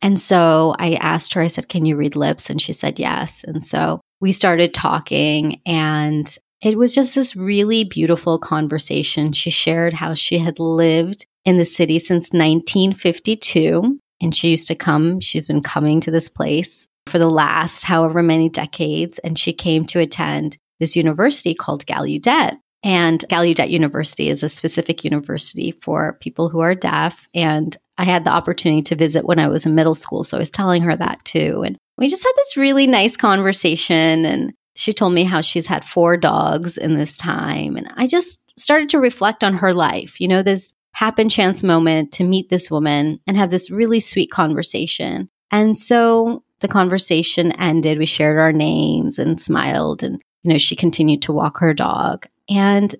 And 0.01 0.19
so 0.19 0.75
I 0.77 0.93
asked 0.95 1.33
her, 1.33 1.41
I 1.41 1.47
said, 1.47 1.69
Can 1.69 1.85
you 1.85 1.97
read 1.97 2.15
lips? 2.15 2.49
And 2.49 2.61
she 2.61 2.73
said, 2.73 2.99
Yes. 2.99 3.43
And 3.43 3.65
so 3.65 4.01
we 4.19 4.31
started 4.31 4.73
talking, 4.73 5.61
and 5.65 6.35
it 6.61 6.77
was 6.77 6.93
just 6.93 7.13
this 7.15 7.35
really 7.35 7.83
beautiful 7.83 8.39
conversation. 8.39 9.31
She 9.31 9.49
shared 9.49 9.93
how 9.93 10.13
she 10.13 10.39
had 10.39 10.59
lived 10.59 11.27
in 11.47 11.57
the 11.57 11.65
city 11.65 11.97
since 11.97 12.33
1952. 12.33 13.97
And 14.21 14.35
she 14.35 14.49
used 14.49 14.67
to 14.67 14.75
come, 14.75 15.21
she's 15.21 15.47
been 15.47 15.63
coming 15.63 16.01
to 16.01 16.11
this 16.11 16.27
place 16.27 16.89
for 17.05 17.19
the 17.19 17.29
last 17.29 17.83
however 17.83 18.21
many 18.21 18.49
decades. 18.49 19.17
And 19.19 19.39
she 19.39 19.53
came 19.53 19.85
to 19.85 20.01
attend 20.01 20.57
this 20.81 20.97
university 20.97 21.55
called 21.55 21.85
Gallaudet. 21.85 22.57
And 22.83 23.21
Gallaudet 23.29 23.69
University 23.69 24.29
is 24.29 24.43
a 24.43 24.49
specific 24.49 25.05
university 25.05 25.71
for 25.81 26.17
people 26.19 26.49
who 26.49 26.59
are 26.59 26.75
deaf. 26.75 27.27
And 27.33 27.75
I 27.97 28.03
had 28.03 28.25
the 28.25 28.31
opportunity 28.31 28.81
to 28.83 28.95
visit 28.95 29.25
when 29.25 29.39
I 29.39 29.47
was 29.47 29.65
in 29.65 29.73
middle 29.73 29.95
school. 29.95 30.25
So 30.25 30.37
I 30.37 30.41
was 30.41 30.51
telling 30.51 30.81
her 30.81 30.97
that 30.97 31.23
too. 31.23 31.63
And 31.65 31.77
we 31.97 32.09
just 32.09 32.25
had 32.25 32.33
this 32.35 32.57
really 32.57 32.87
nice 32.87 33.15
conversation. 33.15 34.25
And 34.25 34.53
she 34.75 34.91
told 34.91 35.13
me 35.13 35.23
how 35.23 35.39
she's 35.39 35.65
had 35.65 35.85
four 35.85 36.17
dogs 36.17 36.75
in 36.75 36.95
this 36.95 37.17
time. 37.17 37.77
And 37.77 37.89
I 37.95 38.05
just 38.05 38.41
started 38.59 38.89
to 38.89 38.99
reflect 38.99 39.45
on 39.45 39.53
her 39.53 39.73
life. 39.73 40.19
You 40.19 40.27
know, 40.27 40.43
this 40.43 40.73
happen 40.97 41.29
chance 41.29 41.61
moment 41.61 42.11
to 42.11 42.23
meet 42.23 42.49
this 42.49 42.71
woman 42.71 43.19
and 43.27 43.37
have 43.37 43.51
this 43.51 43.69
really 43.69 43.99
sweet 43.99 44.31
conversation. 44.31 45.29
And 45.51 45.77
so 45.77 46.43
the 46.59 46.67
conversation 46.67 47.51
ended, 47.51 47.99
we 47.99 48.07
shared 48.07 48.39
our 48.39 48.51
names 48.51 49.19
and 49.19 49.39
smiled. 49.39 50.01
And, 50.01 50.19
you 50.41 50.51
know, 50.51 50.57
she 50.57 50.75
continued 50.75 51.21
to 51.21 51.33
walk 51.33 51.59
her 51.59 51.71
dog. 51.75 52.25
And 52.49 52.95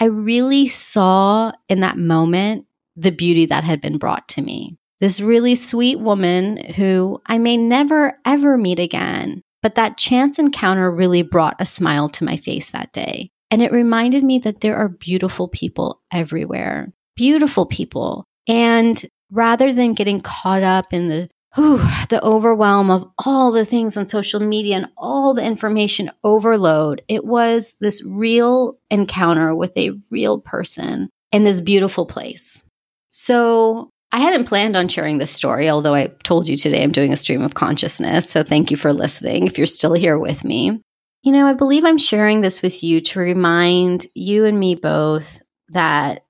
I 0.00 0.06
really 0.06 0.66
saw 0.66 1.52
in 1.68 1.78
that 1.78 1.96
moment 1.96 2.66
the 2.96 3.12
beauty 3.12 3.46
that 3.46 3.62
had 3.62 3.80
been 3.80 3.98
brought 3.98 4.26
to 4.30 4.42
me. 4.42 4.76
This 5.00 5.20
really 5.20 5.54
sweet 5.54 6.00
woman 6.00 6.56
who 6.74 7.22
I 7.26 7.38
may 7.38 7.56
never 7.56 8.18
ever 8.24 8.58
meet 8.58 8.80
again, 8.80 9.42
but 9.62 9.76
that 9.76 9.96
chance 9.96 10.40
encounter 10.40 10.90
really 10.90 11.22
brought 11.22 11.60
a 11.60 11.66
smile 11.66 12.08
to 12.08 12.24
my 12.24 12.36
face 12.36 12.70
that 12.70 12.92
day. 12.92 13.30
And 13.52 13.62
it 13.62 13.70
reminded 13.70 14.24
me 14.24 14.40
that 14.40 14.60
there 14.60 14.76
are 14.76 14.88
beautiful 14.88 15.46
people 15.46 16.02
everywhere, 16.10 16.92
beautiful 17.16 17.66
people. 17.66 18.24
And 18.48 19.04
rather 19.30 19.72
than 19.72 19.94
getting 19.94 20.20
caught 20.20 20.62
up 20.62 20.92
in 20.92 21.08
the 21.08 21.28
whew, 21.54 21.78
the 22.08 22.20
overwhelm 22.22 22.90
of 22.90 23.10
all 23.24 23.52
the 23.52 23.64
things 23.64 23.96
on 23.96 24.06
social 24.06 24.40
media 24.40 24.76
and 24.76 24.88
all 24.96 25.34
the 25.34 25.44
information 25.44 26.10
overload. 26.24 27.02
It 27.08 27.24
was 27.24 27.76
this 27.80 28.02
real 28.04 28.78
encounter 28.90 29.54
with 29.54 29.76
a 29.76 29.92
real 30.10 30.38
person 30.38 31.10
in 31.30 31.44
this 31.44 31.60
beautiful 31.60 32.06
place. 32.06 32.62
So 33.10 33.90
I 34.12 34.20
hadn't 34.20 34.46
planned 34.46 34.76
on 34.76 34.88
sharing 34.88 35.18
this 35.18 35.30
story, 35.30 35.68
although 35.68 35.94
I 35.94 36.08
told 36.22 36.48
you 36.48 36.56
today 36.56 36.82
I'm 36.82 36.92
doing 36.92 37.12
a 37.12 37.16
stream 37.16 37.42
of 37.42 37.54
consciousness. 37.54 38.30
So 38.30 38.42
thank 38.42 38.70
you 38.70 38.76
for 38.76 38.92
listening 38.92 39.46
if 39.46 39.58
you're 39.58 39.66
still 39.66 39.94
here 39.94 40.18
with 40.18 40.44
me. 40.44 40.82
You 41.22 41.32
know, 41.32 41.46
I 41.46 41.54
believe 41.54 41.84
I'm 41.84 41.98
sharing 41.98 42.40
this 42.40 42.62
with 42.62 42.82
you 42.82 43.00
to 43.00 43.20
remind 43.20 44.06
you 44.14 44.44
and 44.44 44.58
me 44.58 44.74
both 44.74 45.40
that 45.68 46.24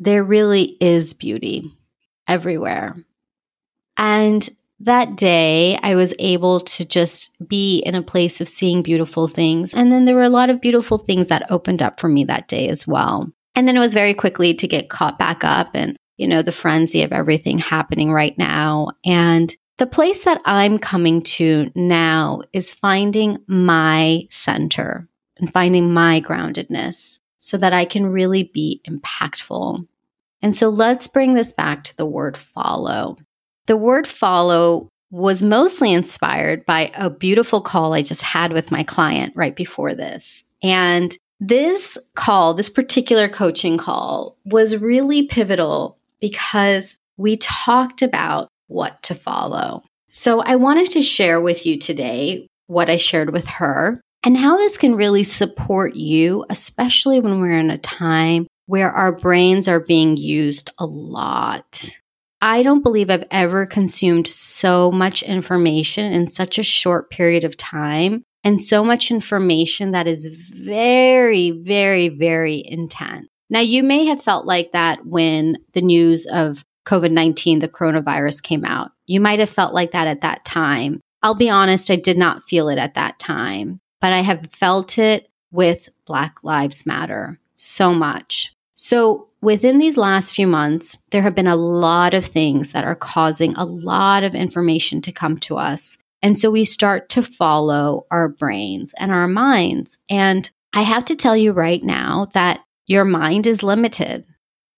there 0.00 0.24
really 0.24 0.76
is 0.80 1.14
beauty 1.14 1.72
everywhere. 2.26 2.96
And 3.96 4.48
that 4.80 5.14
day, 5.16 5.78
I 5.82 5.94
was 5.94 6.14
able 6.18 6.60
to 6.60 6.86
just 6.86 7.36
be 7.46 7.80
in 7.80 7.94
a 7.94 8.02
place 8.02 8.40
of 8.40 8.48
seeing 8.48 8.82
beautiful 8.82 9.28
things. 9.28 9.74
And 9.74 9.92
then 9.92 10.06
there 10.06 10.14
were 10.14 10.22
a 10.22 10.30
lot 10.30 10.48
of 10.48 10.60
beautiful 10.60 10.96
things 10.96 11.26
that 11.26 11.50
opened 11.50 11.82
up 11.82 12.00
for 12.00 12.08
me 12.08 12.24
that 12.24 12.48
day 12.48 12.68
as 12.68 12.86
well. 12.86 13.30
And 13.54 13.68
then 13.68 13.76
it 13.76 13.80
was 13.80 13.92
very 13.92 14.14
quickly 14.14 14.54
to 14.54 14.66
get 14.66 14.88
caught 14.88 15.18
back 15.18 15.44
up 15.44 15.70
and, 15.74 15.96
you 16.16 16.26
know, 16.26 16.40
the 16.40 16.50
frenzy 16.50 17.02
of 17.02 17.12
everything 17.12 17.58
happening 17.58 18.10
right 18.10 18.36
now. 18.38 18.92
And 19.04 19.54
the 19.76 19.86
place 19.86 20.24
that 20.24 20.40
I'm 20.46 20.78
coming 20.78 21.22
to 21.22 21.70
now 21.74 22.42
is 22.54 22.72
finding 22.72 23.38
my 23.46 24.22
center 24.30 25.08
and 25.36 25.52
finding 25.52 25.92
my 25.92 26.22
groundedness 26.22 27.18
so 27.38 27.56
that 27.56 27.72
I 27.72 27.84
can 27.84 28.06
really 28.06 28.44
be 28.44 28.80
impactful. 28.88 29.86
And 30.42 30.54
so 30.54 30.68
let's 30.68 31.08
bring 31.08 31.34
this 31.34 31.52
back 31.52 31.84
to 31.84 31.96
the 31.96 32.06
word 32.06 32.36
follow. 32.36 33.16
The 33.66 33.76
word 33.76 34.06
follow 34.06 34.88
was 35.10 35.42
mostly 35.42 35.92
inspired 35.92 36.64
by 36.66 36.90
a 36.94 37.10
beautiful 37.10 37.60
call 37.60 37.94
I 37.94 38.02
just 38.02 38.22
had 38.22 38.52
with 38.52 38.70
my 38.70 38.82
client 38.82 39.32
right 39.36 39.54
before 39.54 39.94
this. 39.94 40.42
And 40.62 41.16
this 41.40 41.98
call, 42.14 42.54
this 42.54 42.70
particular 42.70 43.28
coaching 43.28 43.76
call, 43.76 44.36
was 44.44 44.76
really 44.76 45.24
pivotal 45.24 45.98
because 46.20 46.96
we 47.16 47.36
talked 47.36 48.02
about 48.02 48.48
what 48.68 49.02
to 49.04 49.14
follow. 49.14 49.82
So 50.06 50.40
I 50.40 50.56
wanted 50.56 50.90
to 50.92 51.02
share 51.02 51.40
with 51.40 51.66
you 51.66 51.78
today 51.78 52.46
what 52.66 52.90
I 52.90 52.96
shared 52.96 53.32
with 53.32 53.46
her 53.46 54.00
and 54.22 54.36
how 54.36 54.56
this 54.56 54.76
can 54.76 54.94
really 54.96 55.24
support 55.24 55.96
you, 55.96 56.44
especially 56.50 57.20
when 57.20 57.40
we're 57.40 57.58
in 57.58 57.70
a 57.70 57.78
time 57.78 58.46
where 58.70 58.92
our 58.92 59.10
brains 59.10 59.66
are 59.66 59.80
being 59.80 60.16
used 60.16 60.70
a 60.78 60.86
lot. 60.86 61.98
I 62.40 62.62
don't 62.62 62.84
believe 62.84 63.10
I've 63.10 63.26
ever 63.32 63.66
consumed 63.66 64.28
so 64.28 64.92
much 64.92 65.24
information 65.24 66.12
in 66.12 66.28
such 66.28 66.56
a 66.56 66.62
short 66.62 67.10
period 67.10 67.42
of 67.42 67.56
time 67.56 68.22
and 68.44 68.62
so 68.62 68.84
much 68.84 69.10
information 69.10 69.90
that 69.90 70.06
is 70.06 70.28
very, 70.54 71.50
very, 71.50 72.10
very 72.10 72.62
intense. 72.64 73.26
Now, 73.50 73.58
you 73.58 73.82
may 73.82 74.04
have 74.04 74.22
felt 74.22 74.46
like 74.46 74.70
that 74.70 75.04
when 75.04 75.56
the 75.72 75.82
news 75.82 76.26
of 76.26 76.64
COVID 76.86 77.10
19, 77.10 77.58
the 77.58 77.68
coronavirus 77.68 78.40
came 78.40 78.64
out. 78.64 78.92
You 79.08 79.20
might 79.20 79.40
have 79.40 79.50
felt 79.50 79.74
like 79.74 79.90
that 79.90 80.06
at 80.06 80.20
that 80.20 80.44
time. 80.44 81.00
I'll 81.24 81.34
be 81.34 81.50
honest, 81.50 81.90
I 81.90 81.96
did 81.96 82.16
not 82.16 82.44
feel 82.44 82.68
it 82.68 82.78
at 82.78 82.94
that 82.94 83.18
time, 83.18 83.80
but 84.00 84.12
I 84.12 84.20
have 84.20 84.46
felt 84.52 84.96
it 84.96 85.28
with 85.50 85.88
Black 86.06 86.44
Lives 86.44 86.86
Matter 86.86 87.40
so 87.56 87.92
much. 87.92 88.54
So, 88.82 89.28
within 89.42 89.76
these 89.76 89.98
last 89.98 90.32
few 90.32 90.46
months, 90.46 90.96
there 91.10 91.20
have 91.20 91.34
been 91.34 91.46
a 91.46 91.54
lot 91.54 92.14
of 92.14 92.24
things 92.24 92.72
that 92.72 92.82
are 92.82 92.94
causing 92.94 93.54
a 93.56 93.66
lot 93.66 94.24
of 94.24 94.34
information 94.34 95.02
to 95.02 95.12
come 95.12 95.36
to 95.40 95.58
us. 95.58 95.98
And 96.22 96.38
so 96.38 96.50
we 96.50 96.64
start 96.64 97.10
to 97.10 97.22
follow 97.22 98.06
our 98.10 98.26
brains 98.26 98.94
and 98.96 99.12
our 99.12 99.28
minds. 99.28 99.98
And 100.08 100.50
I 100.72 100.80
have 100.80 101.04
to 101.04 101.14
tell 101.14 101.36
you 101.36 101.52
right 101.52 101.82
now 101.84 102.28
that 102.32 102.64
your 102.86 103.04
mind 103.04 103.46
is 103.46 103.62
limited. 103.62 104.24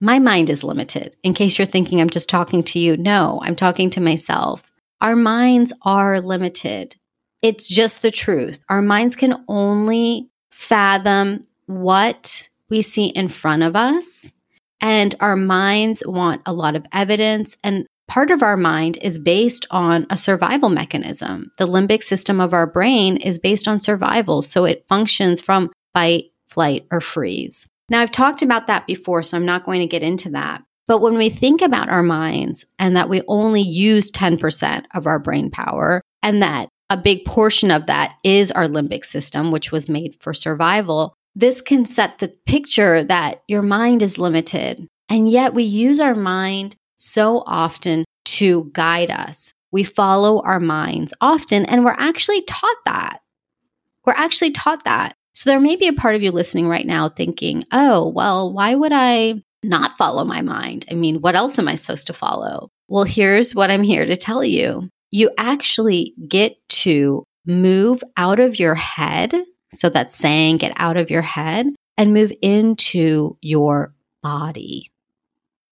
My 0.00 0.18
mind 0.18 0.50
is 0.50 0.64
limited. 0.64 1.16
In 1.22 1.32
case 1.32 1.56
you're 1.56 1.64
thinking 1.64 2.00
I'm 2.00 2.10
just 2.10 2.28
talking 2.28 2.64
to 2.64 2.80
you, 2.80 2.96
no, 2.96 3.38
I'm 3.44 3.54
talking 3.54 3.88
to 3.90 4.00
myself. 4.00 4.64
Our 5.00 5.14
minds 5.14 5.72
are 5.82 6.20
limited. 6.20 6.96
It's 7.40 7.68
just 7.68 8.02
the 8.02 8.10
truth. 8.10 8.64
Our 8.68 8.82
minds 8.82 9.14
can 9.14 9.44
only 9.46 10.28
fathom 10.50 11.46
what 11.66 12.48
we 12.72 12.82
see 12.82 13.08
in 13.08 13.28
front 13.28 13.62
of 13.62 13.76
us 13.76 14.32
and 14.80 15.14
our 15.20 15.36
minds 15.36 16.02
want 16.06 16.40
a 16.46 16.54
lot 16.54 16.74
of 16.74 16.86
evidence. 16.90 17.58
And 17.62 17.86
part 18.08 18.30
of 18.30 18.42
our 18.42 18.56
mind 18.56 18.98
is 19.02 19.18
based 19.18 19.66
on 19.70 20.06
a 20.08 20.16
survival 20.16 20.70
mechanism. 20.70 21.52
The 21.58 21.66
limbic 21.66 22.02
system 22.02 22.40
of 22.40 22.54
our 22.54 22.66
brain 22.66 23.18
is 23.18 23.38
based 23.38 23.68
on 23.68 23.78
survival. 23.78 24.40
So 24.40 24.64
it 24.64 24.86
functions 24.88 25.38
from 25.38 25.70
fight, 25.92 26.32
flight, 26.48 26.86
or 26.90 27.02
freeze. 27.02 27.68
Now, 27.90 28.00
I've 28.00 28.10
talked 28.10 28.40
about 28.40 28.68
that 28.68 28.86
before, 28.86 29.22
so 29.22 29.36
I'm 29.36 29.44
not 29.44 29.64
going 29.64 29.80
to 29.80 29.86
get 29.86 30.02
into 30.02 30.30
that. 30.30 30.62
But 30.86 31.02
when 31.02 31.18
we 31.18 31.28
think 31.28 31.60
about 31.60 31.90
our 31.90 32.02
minds 32.02 32.64
and 32.78 32.96
that 32.96 33.10
we 33.10 33.20
only 33.28 33.60
use 33.60 34.10
10% 34.10 34.86
of 34.94 35.06
our 35.06 35.18
brain 35.18 35.50
power, 35.50 36.00
and 36.22 36.42
that 36.42 36.70
a 36.88 36.96
big 36.96 37.26
portion 37.26 37.70
of 37.70 37.86
that 37.86 38.14
is 38.24 38.50
our 38.50 38.66
limbic 38.66 39.04
system, 39.04 39.50
which 39.50 39.70
was 39.70 39.90
made 39.90 40.16
for 40.20 40.32
survival, 40.32 41.14
this 41.34 41.60
can 41.60 41.84
set 41.84 42.18
the 42.18 42.28
picture 42.46 43.02
that 43.04 43.42
your 43.48 43.62
mind 43.62 44.02
is 44.02 44.18
limited. 44.18 44.86
And 45.08 45.30
yet 45.30 45.54
we 45.54 45.62
use 45.62 46.00
our 46.00 46.14
mind 46.14 46.76
so 46.96 47.42
often 47.46 48.04
to 48.24 48.70
guide 48.72 49.10
us. 49.10 49.52
we 49.72 49.82
follow 49.82 50.40
our 50.42 50.60
minds 50.60 51.12
often, 51.20 51.64
and 51.64 51.84
we're 51.84 51.96
actually 51.98 52.42
taught 52.42 52.76
that. 52.84 53.20
We're 54.04 54.12
actually 54.12 54.50
taught 54.50 54.84
that. 54.84 55.14
So 55.34 55.48
there 55.48 55.60
may 55.60 55.76
be 55.76 55.88
a 55.88 55.94
part 55.94 56.14
of 56.14 56.22
you 56.22 56.30
listening 56.30 56.68
right 56.68 56.86
now 56.86 57.08
thinking, 57.08 57.64
oh, 57.72 58.08
well, 58.08 58.52
why 58.52 58.74
would 58.74 58.92
I 58.92 59.42
not 59.62 59.96
follow 59.96 60.24
my 60.24 60.42
mind? 60.42 60.84
I 60.90 60.94
mean, 60.94 61.22
what 61.22 61.34
else 61.34 61.58
am 61.58 61.68
I 61.68 61.74
supposed 61.74 62.06
to 62.08 62.12
follow? 62.12 62.68
Well, 62.88 63.04
here's 63.04 63.54
what 63.54 63.70
I'm 63.70 63.82
here 63.82 64.04
to 64.04 64.16
tell 64.16 64.44
you 64.44 64.88
you 65.10 65.30
actually 65.36 66.14
get 66.28 66.56
to 66.68 67.24
move 67.46 68.02
out 68.16 68.40
of 68.40 68.58
your 68.58 68.74
head. 68.74 69.34
So 69.72 69.88
that's 69.88 70.14
saying 70.14 70.58
get 70.58 70.72
out 70.76 70.96
of 70.96 71.10
your 71.10 71.22
head 71.22 71.66
and 71.96 72.12
move 72.12 72.32
into 72.42 73.36
your 73.40 73.94
body. 74.22 74.90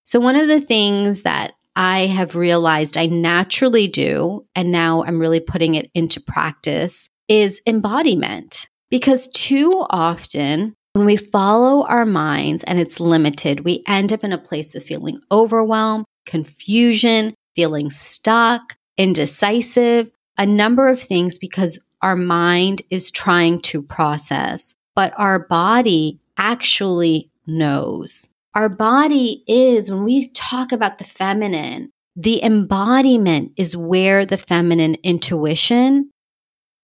So, 0.04 0.20
one 0.20 0.36
of 0.36 0.48
the 0.48 0.60
things 0.60 1.22
that 1.22 1.52
I 1.76 2.06
have 2.06 2.34
realized 2.34 2.96
I 2.96 3.06
naturally 3.06 3.88
do, 3.88 4.46
and 4.54 4.72
now 4.72 5.04
I'm 5.04 5.20
really 5.20 5.40
putting 5.40 5.76
it 5.76 5.90
into 5.94 6.20
practice, 6.20 7.08
is 7.28 7.62
embodiment. 7.66 8.68
Because 8.90 9.28
too 9.28 9.86
often, 9.88 10.74
when 10.94 11.06
we 11.06 11.16
follow 11.16 11.86
our 11.86 12.04
minds 12.04 12.64
and 12.64 12.80
it's 12.80 12.98
limited, 12.98 13.60
we 13.60 13.84
end 13.86 14.12
up 14.12 14.24
in 14.24 14.32
a 14.32 14.38
place 14.38 14.74
of 14.74 14.82
feeling 14.82 15.20
overwhelmed, 15.30 16.06
confusion, 16.26 17.34
feeling 17.54 17.88
stuck, 17.88 18.76
indecisive, 18.98 20.10
a 20.36 20.46
number 20.46 20.88
of 20.88 21.00
things 21.00 21.38
because 21.38 21.78
our 22.02 22.16
mind 22.16 22.82
is 22.90 23.10
trying 23.10 23.60
to 23.62 23.82
process, 23.82 24.74
but 24.94 25.12
our 25.16 25.38
body 25.38 26.20
actually 26.36 27.30
knows. 27.46 28.28
Our 28.54 28.68
body 28.68 29.44
is, 29.46 29.90
when 29.90 30.04
we 30.04 30.28
talk 30.28 30.72
about 30.72 30.98
the 30.98 31.04
feminine, 31.04 31.90
the 32.16 32.42
embodiment 32.42 33.52
is 33.56 33.76
where 33.76 34.26
the 34.26 34.38
feminine 34.38 34.96
intuition 35.02 36.10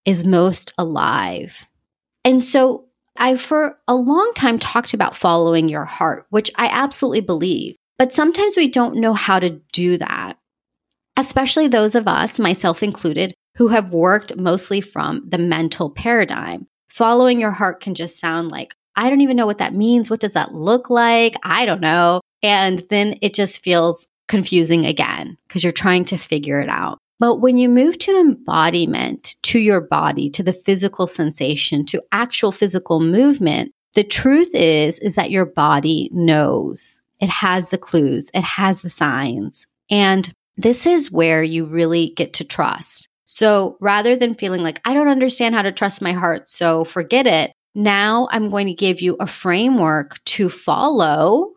is 0.05 0.25
most 0.25 0.73
alive. 0.77 1.67
And 2.23 2.41
so 2.41 2.85
I, 3.17 3.35
for 3.35 3.77
a 3.87 3.95
long 3.95 4.31
time, 4.35 4.59
talked 4.59 4.93
about 4.93 5.15
following 5.15 5.67
your 5.67 5.85
heart, 5.85 6.25
which 6.29 6.51
I 6.55 6.67
absolutely 6.67 7.21
believe. 7.21 7.75
But 7.97 8.13
sometimes 8.13 8.55
we 8.55 8.67
don't 8.67 8.97
know 8.97 9.13
how 9.13 9.39
to 9.39 9.59
do 9.73 9.97
that, 9.97 10.37
especially 11.17 11.67
those 11.67 11.95
of 11.95 12.07
us, 12.07 12.39
myself 12.39 12.83
included, 12.83 13.33
who 13.57 13.69
have 13.69 13.91
worked 13.91 14.35
mostly 14.37 14.81
from 14.81 15.23
the 15.27 15.37
mental 15.37 15.89
paradigm. 15.89 16.67
Following 16.89 17.41
your 17.41 17.51
heart 17.51 17.81
can 17.81 17.95
just 17.95 18.19
sound 18.19 18.49
like, 18.49 18.73
I 18.95 19.09
don't 19.09 19.21
even 19.21 19.37
know 19.37 19.45
what 19.45 19.57
that 19.57 19.73
means. 19.73 20.09
What 20.09 20.19
does 20.19 20.33
that 20.33 20.53
look 20.53 20.89
like? 20.89 21.35
I 21.43 21.65
don't 21.65 21.81
know. 21.81 22.21
And 22.41 22.83
then 22.89 23.15
it 23.21 23.33
just 23.33 23.63
feels 23.63 24.07
confusing 24.27 24.85
again 24.85 25.37
because 25.47 25.63
you're 25.63 25.71
trying 25.71 26.05
to 26.05 26.17
figure 26.17 26.61
it 26.61 26.69
out. 26.69 26.99
But 27.19 27.37
when 27.37 27.57
you 27.57 27.67
move 27.67 27.97
to 27.99 28.19
embodiment, 28.19 29.35
to 29.43 29.59
your 29.59 29.81
body, 29.81 30.29
to 30.31 30.43
the 30.43 30.53
physical 30.53 31.07
sensation, 31.07 31.85
to 31.87 32.01
actual 32.11 32.51
physical 32.51 32.99
movement, 32.99 33.71
the 33.95 34.03
truth 34.03 34.53
is, 34.53 34.99
is 34.99 35.15
that 35.15 35.31
your 35.31 35.45
body 35.45 36.09
knows. 36.13 37.01
It 37.19 37.29
has 37.29 37.71
the 37.71 37.79
clues, 37.79 38.29
it 38.35 38.43
has 38.43 38.83
the 38.83 38.89
signs. 38.89 39.65
And 39.89 40.31
this 40.57 40.85
is 40.85 41.11
where 41.11 41.41
you 41.41 41.65
really 41.65 42.13
get 42.15 42.33
to 42.33 42.43
trust. 42.43 43.07
So 43.27 43.77
rather 43.79 44.15
than 44.15 44.33
feeling 44.33 44.63
like, 44.63 44.81
I 44.85 44.93
don't 44.93 45.09
understand 45.09 45.53
how 45.53 45.61
to 45.61 45.71
trust 45.71 46.01
my 46.01 46.13
heart, 46.13 46.47
so 46.47 46.83
forget 46.83 47.27
it, 47.27 47.51
now 47.75 48.27
I'm 48.31 48.49
going 48.49 48.67
to 48.67 48.73
give 48.73 49.01
you 49.01 49.17
a 49.19 49.27
framework 49.27 50.23
to 50.25 50.49
follow, 50.49 51.51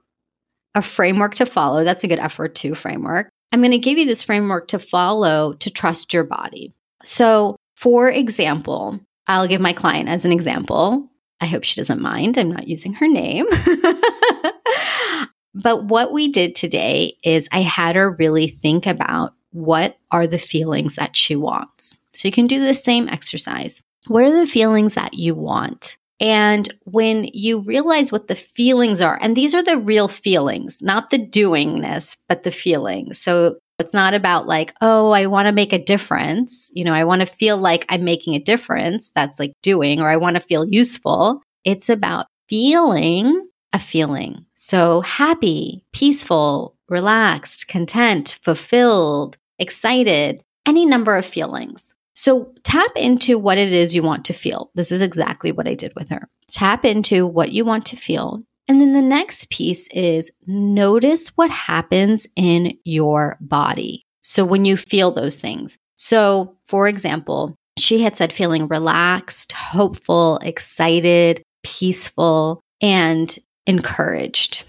a 0.75 0.83
framework 0.83 1.37
to 1.37 1.47
follow. 1.47 1.83
That's 1.83 2.05
a 2.05 2.09
good 2.09 2.19
effort 2.19 2.55
to 2.57 2.75
framework. 2.75 3.31
I'm 3.53 3.61
going 3.61 3.71
to 3.71 3.79
give 3.79 3.99
you 3.99 4.05
this 4.05 4.23
framework 4.23 4.69
to 4.69 4.79
follow 4.79 5.55
to 5.55 5.71
trust 5.71 6.13
your 6.13 6.25
body. 6.25 6.75
So, 7.03 7.57
for 7.77 8.11
example, 8.11 9.01
I'll 9.27 9.49
give 9.49 9.61
my 9.61 9.73
client 9.73 10.09
as 10.09 10.25
an 10.25 10.33
example. 10.33 11.09
I 11.41 11.47
hope 11.47 11.65
she 11.65 11.81
doesn't 11.81 12.03
mind. 12.03 12.37
I'm 12.37 12.53
not 12.53 12.69
using 12.69 12.93
her 12.95 13.09
name. 13.09 13.47
but 15.55 15.85
what 15.85 16.13
we 16.13 16.29
did 16.29 16.55
today 16.55 17.17
is 17.25 17.49
I 17.51 17.61
had 17.61 17.97
her 17.97 18.11
really 18.11 18.49
think 18.49 18.87
about 18.87 19.33
what 19.53 19.97
are 20.11 20.27
the 20.27 20.39
feelings 20.39 20.97
that 20.97 21.17
she 21.17 21.37
wants. 21.37 21.97
So 22.13 22.29
you 22.29 22.33
can 22.33 22.47
do 22.47 22.61
the 22.61 22.75
same 22.75 23.09
exercise. 23.09 23.83
What 24.07 24.25
are 24.25 24.33
the 24.33 24.47
feelings 24.47 24.95
that 24.95 25.15
you 25.15 25.35
want? 25.35 25.97
And 26.21 26.73
when 26.85 27.25
you 27.33 27.61
realize 27.61 28.13
what 28.13 28.29
the 28.29 28.35
feelings 28.35 29.01
are, 29.01 29.19
and 29.23 29.37
these 29.37 29.55
are 29.55 29.63
the 29.63 29.79
real 29.79 30.07
feelings, 30.07 30.83
not 30.83 31.11
the 31.11 31.19
doingness, 31.19 32.19
but 32.29 32.43
the 32.43 32.51
feelings. 32.51 33.19
So 33.19 33.57
it's 33.79 33.95
not 33.95 34.13
about 34.13 34.47
like, 34.47 34.75
oh, 34.83 35.11
I 35.11 35.27
want 35.27 35.47
to 35.47 35.53
make 35.53 35.73
a 35.73 35.83
difference. 35.83 36.71
You 36.75 36.85
know, 36.85 36.93
I 36.93 37.05
want 37.05 37.21
to 37.21 37.27
feel 37.27 37.57
like 37.57 37.87
I'm 37.89 38.05
making 38.05 38.35
a 38.35 38.41
difference. 38.41 39.11
That's 39.15 39.41
like 39.41 39.55
doing, 39.63 40.01
or 40.01 40.09
I 40.09 40.19
want 40.19 40.37
to 40.37 40.43
feel 40.43 40.67
useful. 40.67 41.41
It's 41.65 41.89
about 41.89 42.27
feeling 42.49 43.49
a 43.73 43.79
feeling. 43.79 44.45
So 44.55 45.01
happy, 45.01 45.85
peaceful, 45.93 46.77
relaxed, 46.91 47.69
content, 47.69 48.39
fulfilled, 48.43 49.39
excited, 49.59 50.43
any 50.67 50.85
number 50.85 51.17
of 51.17 51.25
feelings. 51.25 51.97
So 52.15 52.53
tap 52.65 52.91
into 52.97 53.39
what 53.39 53.57
it 53.57 53.73
is 53.73 53.95
you 53.95 54.03
want 54.03 54.25
to 54.27 54.33
feel. 54.33 54.71
This 54.75 54.93
is 54.93 55.01
exactly 55.01 55.53
what 55.53 55.69
I 55.69 55.75
did 55.75 55.93
with 55.95 56.11
her. 56.11 56.29
Tap 56.49 56.85
into 56.85 57.27
what 57.27 57.53
you 57.53 57.65
want 57.65 57.87
to 57.87 57.97
feel. 57.97 58.43
And 58.69 58.81
then 58.81 58.93
the 58.93 59.03
next 59.03 59.51
piece 59.51 59.89
is 59.89 60.31
notice 60.47 61.29
what 61.37 61.51
happens 61.51 62.27
in 62.37 62.77
your 62.85 63.39
body. 63.41 64.05
So 64.21 64.45
when 64.45 64.65
you 64.65 64.77
feel 64.77 65.13
those 65.13 65.37
things. 65.37 65.79
So, 65.97 66.57
for 66.67 66.89
example, 66.89 67.57
she 67.79 68.03
had 68.03 68.17
said 68.17 68.33
feeling 68.33 68.69
relaxed, 68.69 69.53
hopeful, 69.53 70.39
excited, 70.43 71.43
peaceful, 71.63 72.61
and 72.81 73.37
encouraged. 73.67 74.65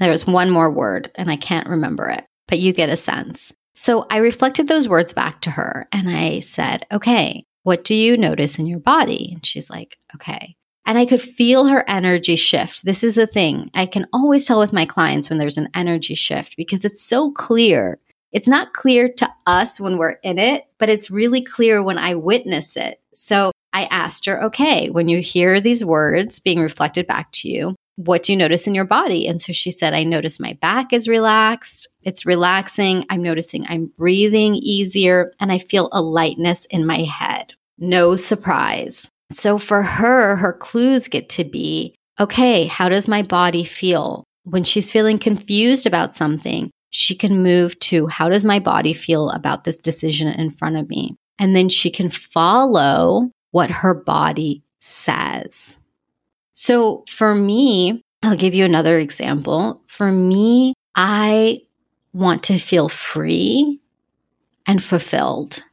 There 0.00 0.10
was 0.10 0.26
one 0.26 0.50
more 0.50 0.70
word, 0.70 1.10
and 1.14 1.30
I 1.30 1.36
can't 1.36 1.68
remember 1.68 2.08
it, 2.08 2.24
but 2.48 2.58
you 2.58 2.72
get 2.72 2.88
a 2.88 2.96
sense. 2.96 3.52
So 3.74 4.06
I 4.10 4.16
reflected 4.16 4.66
those 4.68 4.88
words 4.88 5.12
back 5.12 5.40
to 5.42 5.50
her 5.50 5.88
and 5.92 6.10
I 6.10 6.40
said, 6.40 6.86
okay, 6.92 7.46
what 7.62 7.84
do 7.84 7.94
you 7.94 8.16
notice 8.16 8.58
in 8.58 8.66
your 8.66 8.78
body? 8.78 9.30
And 9.32 9.46
she's 9.46 9.70
like, 9.70 9.96
okay. 10.14 10.56
And 10.86 10.98
I 10.98 11.06
could 11.06 11.20
feel 11.20 11.66
her 11.66 11.88
energy 11.88 12.36
shift. 12.36 12.84
This 12.84 13.04
is 13.04 13.14
the 13.14 13.26
thing. 13.26 13.70
I 13.74 13.86
can 13.86 14.06
always 14.12 14.46
tell 14.46 14.58
with 14.58 14.72
my 14.72 14.86
clients 14.86 15.30
when 15.30 15.38
there's 15.38 15.58
an 15.58 15.68
energy 15.74 16.14
shift 16.14 16.56
because 16.56 16.84
it's 16.84 17.02
so 17.02 17.30
clear. 17.30 17.98
It's 18.32 18.48
not 18.48 18.72
clear 18.72 19.08
to 19.08 19.32
us 19.46 19.80
when 19.80 19.98
we're 19.98 20.18
in 20.22 20.38
it, 20.38 20.64
but 20.78 20.88
it's 20.88 21.10
really 21.10 21.42
clear 21.42 21.82
when 21.82 21.98
I 21.98 22.14
witness 22.16 22.76
it. 22.76 23.00
So 23.14 23.52
I 23.72 23.84
asked 23.84 24.26
her, 24.26 24.42
okay, 24.44 24.90
when 24.90 25.08
you 25.08 25.20
hear 25.20 25.60
these 25.60 25.84
words 25.84 26.40
being 26.40 26.60
reflected 26.60 27.06
back 27.06 27.30
to 27.32 27.48
you, 27.48 27.76
what 28.04 28.22
do 28.22 28.32
you 28.32 28.38
notice 28.38 28.66
in 28.66 28.74
your 28.74 28.86
body? 28.86 29.26
And 29.26 29.40
so 29.40 29.52
she 29.52 29.70
said, 29.70 29.92
I 29.92 30.04
notice 30.04 30.40
my 30.40 30.54
back 30.54 30.92
is 30.92 31.06
relaxed. 31.06 31.88
It's 32.02 32.24
relaxing. 32.24 33.04
I'm 33.10 33.22
noticing 33.22 33.66
I'm 33.68 33.92
breathing 33.98 34.54
easier 34.54 35.32
and 35.38 35.52
I 35.52 35.58
feel 35.58 35.90
a 35.92 36.00
lightness 36.00 36.64
in 36.66 36.86
my 36.86 37.00
head. 37.00 37.54
No 37.78 38.16
surprise. 38.16 39.08
So 39.32 39.58
for 39.58 39.82
her, 39.82 40.36
her 40.36 40.52
clues 40.52 41.08
get 41.08 41.28
to 41.30 41.44
be 41.44 41.94
okay, 42.18 42.66
how 42.66 42.88
does 42.88 43.08
my 43.08 43.22
body 43.22 43.64
feel? 43.64 44.24
When 44.44 44.64
she's 44.64 44.90
feeling 44.90 45.18
confused 45.18 45.86
about 45.86 46.14
something, 46.14 46.70
she 46.90 47.14
can 47.14 47.42
move 47.42 47.78
to 47.80 48.06
how 48.08 48.28
does 48.28 48.44
my 48.44 48.58
body 48.58 48.92
feel 48.92 49.30
about 49.30 49.64
this 49.64 49.78
decision 49.78 50.28
in 50.28 50.50
front 50.50 50.76
of 50.76 50.88
me? 50.88 51.16
And 51.38 51.54
then 51.54 51.68
she 51.68 51.90
can 51.90 52.10
follow 52.10 53.30
what 53.52 53.70
her 53.70 53.94
body 53.94 54.62
says. 54.80 55.78
So 56.60 57.04
for 57.08 57.34
me, 57.34 58.02
I'll 58.22 58.36
give 58.36 58.52
you 58.52 58.66
another 58.66 58.98
example. 58.98 59.82
For 59.86 60.12
me, 60.12 60.74
I 60.94 61.62
want 62.12 62.42
to 62.44 62.58
feel 62.58 62.90
free 62.90 63.80
and 64.66 64.82
fulfilled 64.82 65.64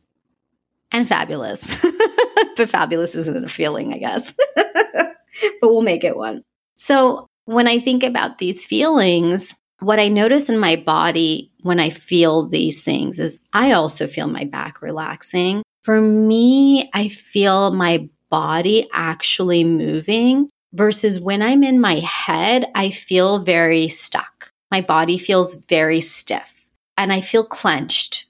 and 0.94 1.06
fabulous. 1.06 1.76
but 2.56 2.70
fabulous 2.70 3.16
isn't 3.16 3.44
a 3.44 3.50
feeling, 3.50 3.94
I 3.94 3.98
guess. 3.98 4.34
but 4.56 5.18
we'll 5.62 5.82
make 5.82 6.06
it 6.06 6.16
one. 6.16 6.44
So 6.78 7.28
when 7.44 7.68
I 7.68 7.80
think 7.80 8.04
about 8.04 8.38
these 8.38 8.66
feelings, 8.66 9.54
what 9.82 10.00
I 10.00 10.08
notice 10.08 10.48
in 10.48 10.58
my 10.58 10.78
body 10.78 11.52
when 11.64 11.82
I 11.82 11.90
feel 11.90 12.48
these 12.48 12.82
things 12.82 13.20
is 13.20 13.40
I 13.52 13.74
also 13.74 14.08
feel 14.08 14.30
my 14.30 14.46
back 14.46 14.82
relaxing. 14.82 15.64
For 15.84 16.00
me, 16.00 16.90
I 16.94 17.10
feel 17.10 17.72
my 17.74 18.08
body 18.30 18.88
actually 18.94 19.66
moving 19.66 20.50
versus 20.78 21.20
when 21.20 21.42
I'm 21.42 21.64
in 21.64 21.82
my 21.82 21.96
head, 21.96 22.68
I 22.76 22.92
feel 22.92 23.40
very 23.40 23.88
stuck. 23.88 24.52
My 24.72 24.82
body 24.82 25.18
feels 25.18 25.56
very 25.56 26.00
stiff 26.02 26.66
and 26.98 27.12
I 27.12 27.22
feel 27.22 27.44
clenched 27.44 28.26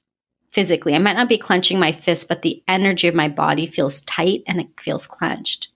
physically. 0.49 0.95
I 0.95 0.99
might 0.99 1.17
not 1.17 1.29
be 1.29 1.37
clenching 1.37 1.77
my 1.79 1.91
fist, 1.91 2.29
but 2.29 2.41
the 2.41 2.63
energy 2.67 3.07
of 3.07 3.15
my 3.15 3.27
body 3.27 3.67
feels 3.67 4.01
tight 4.01 4.43
and 4.47 4.61
it 4.61 4.69
feels 4.79 5.05
clenched. 5.05 5.67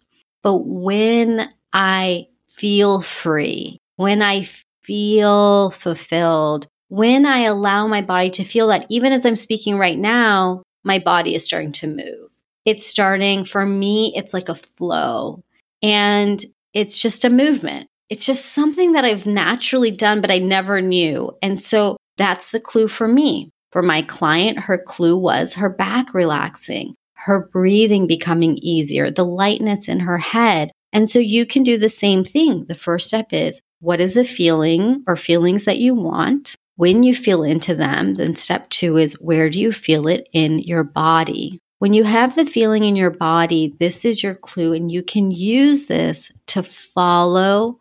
But 0.43 0.65
when 0.65 1.49
I 1.73 2.27
feel 2.49 3.01
free, 3.01 3.77
when 3.97 4.21
I 4.21 4.47
feel 4.83 5.71
fulfilled, 5.71 6.67
when 6.87 7.25
I 7.25 7.39
allow 7.39 7.85
my 7.87 8.01
body 8.01 8.29
to 8.31 8.43
feel 8.43 8.67
that, 8.67 8.85
even 8.89 9.11
as 9.11 9.25
I'm 9.25 9.35
speaking 9.35 9.77
right 9.77 9.99
now, 9.99 10.63
my 10.83 10.99
body 10.99 11.35
is 11.35 11.45
starting 11.45 11.73
to 11.73 11.87
move. 11.87 12.31
It's 12.65 12.85
starting, 12.85 13.43
for 13.43 13.65
me, 13.65 14.13
it's 14.15 14.33
like 14.33 14.49
a 14.49 14.55
flow 14.55 15.43
and 15.81 16.43
it's 16.73 17.01
just 17.01 17.25
a 17.25 17.29
movement. 17.29 17.87
It's 18.09 18.25
just 18.25 18.45
something 18.45 18.91
that 18.93 19.05
I've 19.05 19.25
naturally 19.25 19.91
done, 19.91 20.21
but 20.21 20.31
I 20.31 20.37
never 20.37 20.81
knew. 20.81 21.31
And 21.41 21.59
so 21.59 21.97
that's 22.17 22.51
the 22.51 22.59
clue 22.59 22.87
for 22.87 23.07
me. 23.07 23.49
For 23.71 23.81
my 23.81 24.01
client, 24.01 24.59
her 24.59 24.77
clue 24.77 25.17
was 25.17 25.53
her 25.53 25.69
back 25.69 26.13
relaxing, 26.13 26.95
her 27.15 27.47
breathing 27.53 28.05
becoming 28.05 28.57
easier, 28.57 29.09
the 29.09 29.23
lightness 29.23 29.87
in 29.87 30.01
her 30.01 30.17
head. 30.17 30.71
And 30.91 31.09
so 31.09 31.19
you 31.19 31.45
can 31.45 31.63
do 31.63 31.77
the 31.77 31.87
same 31.87 32.25
thing. 32.25 32.65
The 32.67 32.75
first 32.75 33.07
step 33.07 33.31
is 33.31 33.61
what 33.79 34.01
is 34.01 34.15
the 34.15 34.25
feeling 34.25 35.03
or 35.07 35.15
feelings 35.15 35.63
that 35.65 35.77
you 35.77 35.93
want? 35.93 36.55
When 36.75 37.03
you 37.03 37.15
feel 37.15 37.43
into 37.43 37.75
them, 37.75 38.15
then 38.15 38.35
step 38.35 38.69
two 38.69 38.97
is 38.97 39.13
where 39.21 39.49
do 39.49 39.59
you 39.59 39.71
feel 39.71 40.07
it 40.07 40.27
in 40.33 40.59
your 40.59 40.83
body? 40.83 41.59
When 41.81 41.95
you 41.95 42.03
have 42.03 42.35
the 42.35 42.45
feeling 42.45 42.83
in 42.83 42.95
your 42.95 43.09
body, 43.09 43.75
this 43.79 44.05
is 44.05 44.21
your 44.21 44.35
clue, 44.35 44.73
and 44.73 44.91
you 44.91 45.01
can 45.01 45.31
use 45.31 45.87
this 45.87 46.31
to 46.45 46.61
follow 46.61 47.79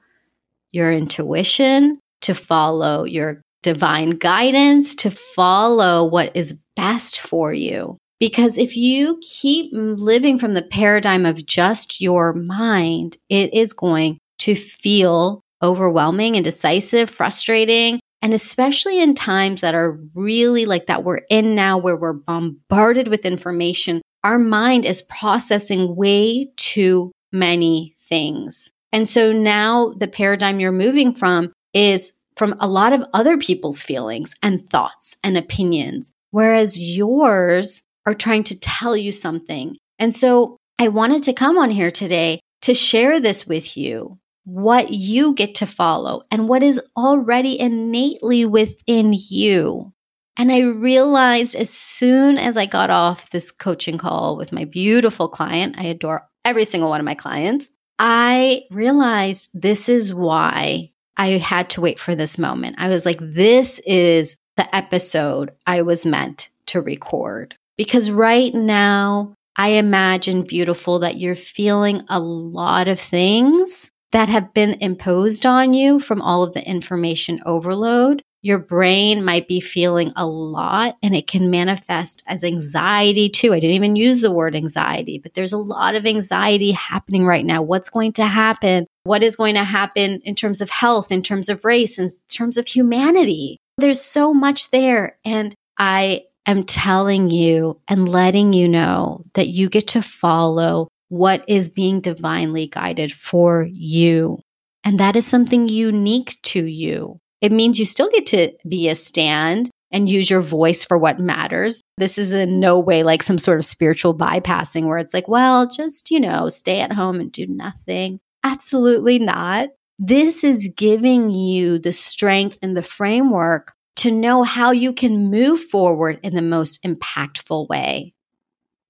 your 0.73 0.91
intuition, 0.91 1.99
to 2.23 2.35
follow 2.35 3.05
your 3.05 3.43
divine 3.63 4.13
guidance, 4.13 4.95
to 4.95 5.11
follow 5.11 6.03
what 6.07 6.35
is 6.35 6.59
best 6.77 7.21
for 7.21 7.53
you. 7.53 7.99
Because 8.19 8.57
if 8.57 8.75
you 8.75 9.21
keep 9.21 9.71
living 9.75 10.39
from 10.39 10.55
the 10.55 10.63
paradigm 10.63 11.27
of 11.27 11.45
just 11.45 12.01
your 12.01 12.33
mind, 12.33 13.19
it 13.29 13.53
is 13.53 13.75
going 13.75 14.17
to 14.39 14.55
feel 14.55 15.43
overwhelming, 15.63 16.37
and 16.37 16.45
decisive, 16.45 17.11
frustrating, 17.11 18.01
and 18.23 18.35
especially 18.35 19.01
in 19.01 19.15
times 19.15 19.61
that 19.61 19.75
are 19.75 19.99
really 20.15 20.67
like 20.67 20.87
that 20.87 21.05
we're 21.05 21.23
in 21.31 21.55
now, 21.55 21.79
where 21.79 21.97
we're 21.97 22.13
bombarded 22.13 23.09
with 23.09 23.25
information, 23.25 24.03
our 24.25 24.39
mind 24.39 24.85
is 24.85 25.03
processing 25.03 25.97
way 25.97 26.51
too 26.57 27.13
many 27.33 27.97
things. 28.09 28.71
And 28.93 29.09
so 29.09 29.33
now 29.33 29.95
the 29.97 30.09
paradigm 30.09 30.61
you're 30.61 30.73
moving 30.73 31.15
from 31.15 31.53
is 31.73 32.13
from 32.37 32.57
a 32.61 32.69
lot 32.69 32.93
of 32.93 33.05
other 33.15 33.39
people's 33.39 33.83
feelings 33.83 34.35
and 34.43 34.69
thoughts 34.69 35.17
and 35.23 35.37
opinions, 35.37 36.11
whereas 36.31 36.79
yours 36.79 37.83
are 38.07 38.15
trying 38.15 38.45
to 38.45 38.59
tell 38.59 38.97
you 38.97 39.13
something. 39.13 39.77
And 39.99 40.15
so 40.15 40.57
I 40.79 40.89
wanted 40.89 41.23
to 41.25 41.33
come 41.33 41.59
on 41.59 41.71
here 41.71 41.91
today 41.91 42.41
to 42.63 42.75
share 42.75 43.21
this 43.21 43.47
with 43.47 43.77
you 43.77 44.19
what 44.53 44.91
you 44.91 45.33
get 45.35 45.55
to 45.55 45.67
follow 45.67 46.25
and 46.31 46.49
what 46.49 46.63
is 46.63 46.81
already 46.97 47.59
innately 47.59 48.45
within 48.45 49.15
you. 49.17 49.93
And 50.37 50.51
I 50.51 50.61
realized 50.61 51.55
as 51.55 51.71
soon 51.71 52.37
as 52.37 52.57
I 52.57 52.67
got 52.67 52.91
off 52.91 53.31
this 53.31 53.53
coaching 53.53 53.97
call 53.97 54.37
with 54.37 54.53
my 54.53 54.65
beautiful 54.65 55.29
client, 55.29 55.77
I 55.79 55.85
adore 55.85 56.27
every 56.45 56.65
single 56.65 56.91
one 56.91 57.01
of 57.01 57.05
my 57.05 57.15
clients. 57.15 57.71
I 58.01 58.63
realized 58.71 59.51
this 59.55 59.89
is 59.89 60.13
why 60.13 60.91
I 61.17 61.39
had 61.39 61.71
to 61.71 61.81
wait 61.81 62.01
for 62.01 62.17
this 62.17 62.37
moment. 62.37 62.77
I 62.79 62.89
was 62.89 63.07
like, 63.07 63.19
this 63.21 63.79
is 63.87 64.37
the 64.57 64.75
episode 64.75 65.53
I 65.67 65.83
was 65.83 66.05
meant 66.05 66.49
to 66.67 66.81
record. 66.81 67.55
Because 67.77 68.11
right 68.11 68.53
now, 68.53 69.35
I 69.57 69.69
imagine 69.71 70.43
beautiful 70.43 71.01
that 71.01 71.19
you're 71.19 71.37
feeling 71.37 72.03
a 72.09 72.19
lot 72.19 72.89
of 72.89 72.99
things 72.99 73.91
that 74.13 74.29
have 74.29 74.53
been 74.55 74.75
imposed 74.81 75.47
on 75.47 75.75
you 75.75 76.01
from 76.01 76.21
all 76.21 76.43
of 76.43 76.53
the 76.55 76.67
information 76.67 77.41
overload. 77.47 78.23
Your 78.43 78.59
brain 78.59 79.23
might 79.23 79.49
be 79.49 79.61
feeling 79.61 80.13
a 80.17 80.27
lot 80.27 80.97
and 81.03 81.15
it 81.15 81.27
can 81.27 81.51
manifest 81.51 82.23
as 82.27 82.43
anxiety 82.43 83.29
too. 83.29 83.53
I 83.53 83.61
didn't 83.61 83.77
even 83.77 83.97
use 83.97 84.23
the 84.23 84.33
word 84.33 84.57
anxiety, 84.57 85.19
but 85.19 85.35
there's 85.35 85.53
a 85.53 85.59
lot 85.59 85.95
of 85.95 86.07
anxiety 86.07 86.73
happening 86.73 87.27
right 87.27 87.45
now. 87.45 87.61
What's 87.61 87.91
going 87.91 88.13
to 88.15 88.25
happen? 88.25 88.87
What 89.05 89.23
is 89.23 89.37
going 89.37 89.57
to 89.57 89.65
happen 89.65 90.23
in 90.25 90.35
terms 90.35 90.63
of 90.63 90.71
health, 90.71 91.13
in 91.13 91.23
terms 91.23 91.51
of 91.51 91.65
race, 91.67 91.99
in 91.99 92.11
terms 92.31 92.57
of 92.57 92.67
humanity? 92.67 93.59
There's 93.77 94.01
so 94.01 94.33
much 94.33 94.71
there. 94.71 95.19
And 95.23 95.55
I 95.79 96.25
am 96.47 96.65
telling 96.65 97.31
you 97.31 97.79
and 97.89 98.09
letting 98.09 98.55
you 98.55 98.69
know 98.69 99.25
that 99.35 99.49
you 99.49 99.69
get 99.69 99.89
to 99.89 100.03
follow 100.03 100.89
what 101.11 101.45
is 101.49 101.69
being 101.69 102.01
divinely 102.01 102.69
guided 102.69 103.13
for 103.13 103.69
you. 103.71 104.39
And 104.85 104.99
that 104.99 105.17
is 105.17 105.27
something 105.27 105.69
unique 105.69 106.39
to 106.45 106.65
you. 106.65 107.21
It 107.41 107.53
means 107.53 107.79
you 107.79 107.85
still 107.85 108.09
get 108.11 108.27
to 108.27 108.53
be 108.67 108.89
a 108.89 108.95
stand 108.95 109.71
and 109.91 110.09
use 110.09 110.31
your 110.31 110.41
voice 110.41 110.85
for 110.85 110.97
what 110.97 111.19
matters. 111.19 111.83
This 111.99 112.17
is 112.17 112.33
in 112.33 112.61
no 112.61 112.79
way 112.79 113.03
like 113.03 113.23
some 113.23 113.39
sort 113.39 113.59
of 113.59 113.65
spiritual 113.65 114.17
bypassing 114.17 114.87
where 114.87 114.99
it's 114.99 115.13
like, 115.13 115.27
well, 115.27 115.67
just, 115.67 116.11
you 116.11 116.21
know, 116.21 116.49
stay 116.49 116.81
at 116.81 116.93
home 116.93 117.21
and 117.21 117.33
do 117.33 117.47
nothing. 117.47 118.21
Absolutely 118.45 119.19
not. 119.19 119.71
This 119.99 120.45
is 120.45 120.73
giving 120.77 121.29
you 121.31 121.79
the 121.79 121.93
strength 121.93 122.59
and 122.63 122.77
the 122.77 122.83
framework 122.83 123.73
to 123.97 124.13
know 124.13 124.45
how 124.45 124.71
you 124.71 124.93
can 124.93 125.31
move 125.31 125.61
forward 125.61 126.21
in 126.23 126.35
the 126.35 126.41
most 126.41 126.83
impactful 126.85 127.69
way 127.69 128.15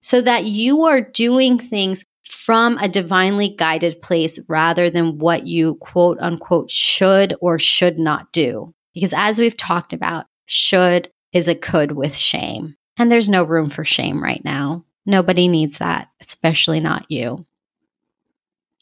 so 0.02 0.20
that 0.20 0.44
you 0.44 0.84
are 0.84 1.00
doing 1.00 1.58
things 1.58 2.04
from 2.24 2.78
a 2.78 2.88
divinely 2.88 3.48
guided 3.48 4.00
place 4.02 4.38
rather 4.48 4.90
than 4.90 5.18
what 5.18 5.46
you 5.46 5.74
quote 5.76 6.18
unquote 6.20 6.70
should 6.70 7.34
or 7.40 7.58
should 7.58 7.98
not 7.98 8.32
do. 8.32 8.74
Because 8.94 9.12
as 9.16 9.38
we've 9.38 9.56
talked 9.56 9.92
about, 9.92 10.26
should 10.46 11.10
is 11.32 11.48
a 11.48 11.54
could 11.54 11.92
with 11.92 12.14
shame. 12.14 12.76
And 12.96 13.10
there's 13.10 13.28
no 13.28 13.44
room 13.44 13.70
for 13.70 13.84
shame 13.84 14.22
right 14.22 14.44
now. 14.44 14.84
Nobody 15.06 15.48
needs 15.48 15.78
that, 15.78 16.08
especially 16.20 16.80
not 16.80 17.06
you. 17.08 17.46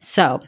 So, 0.00 0.40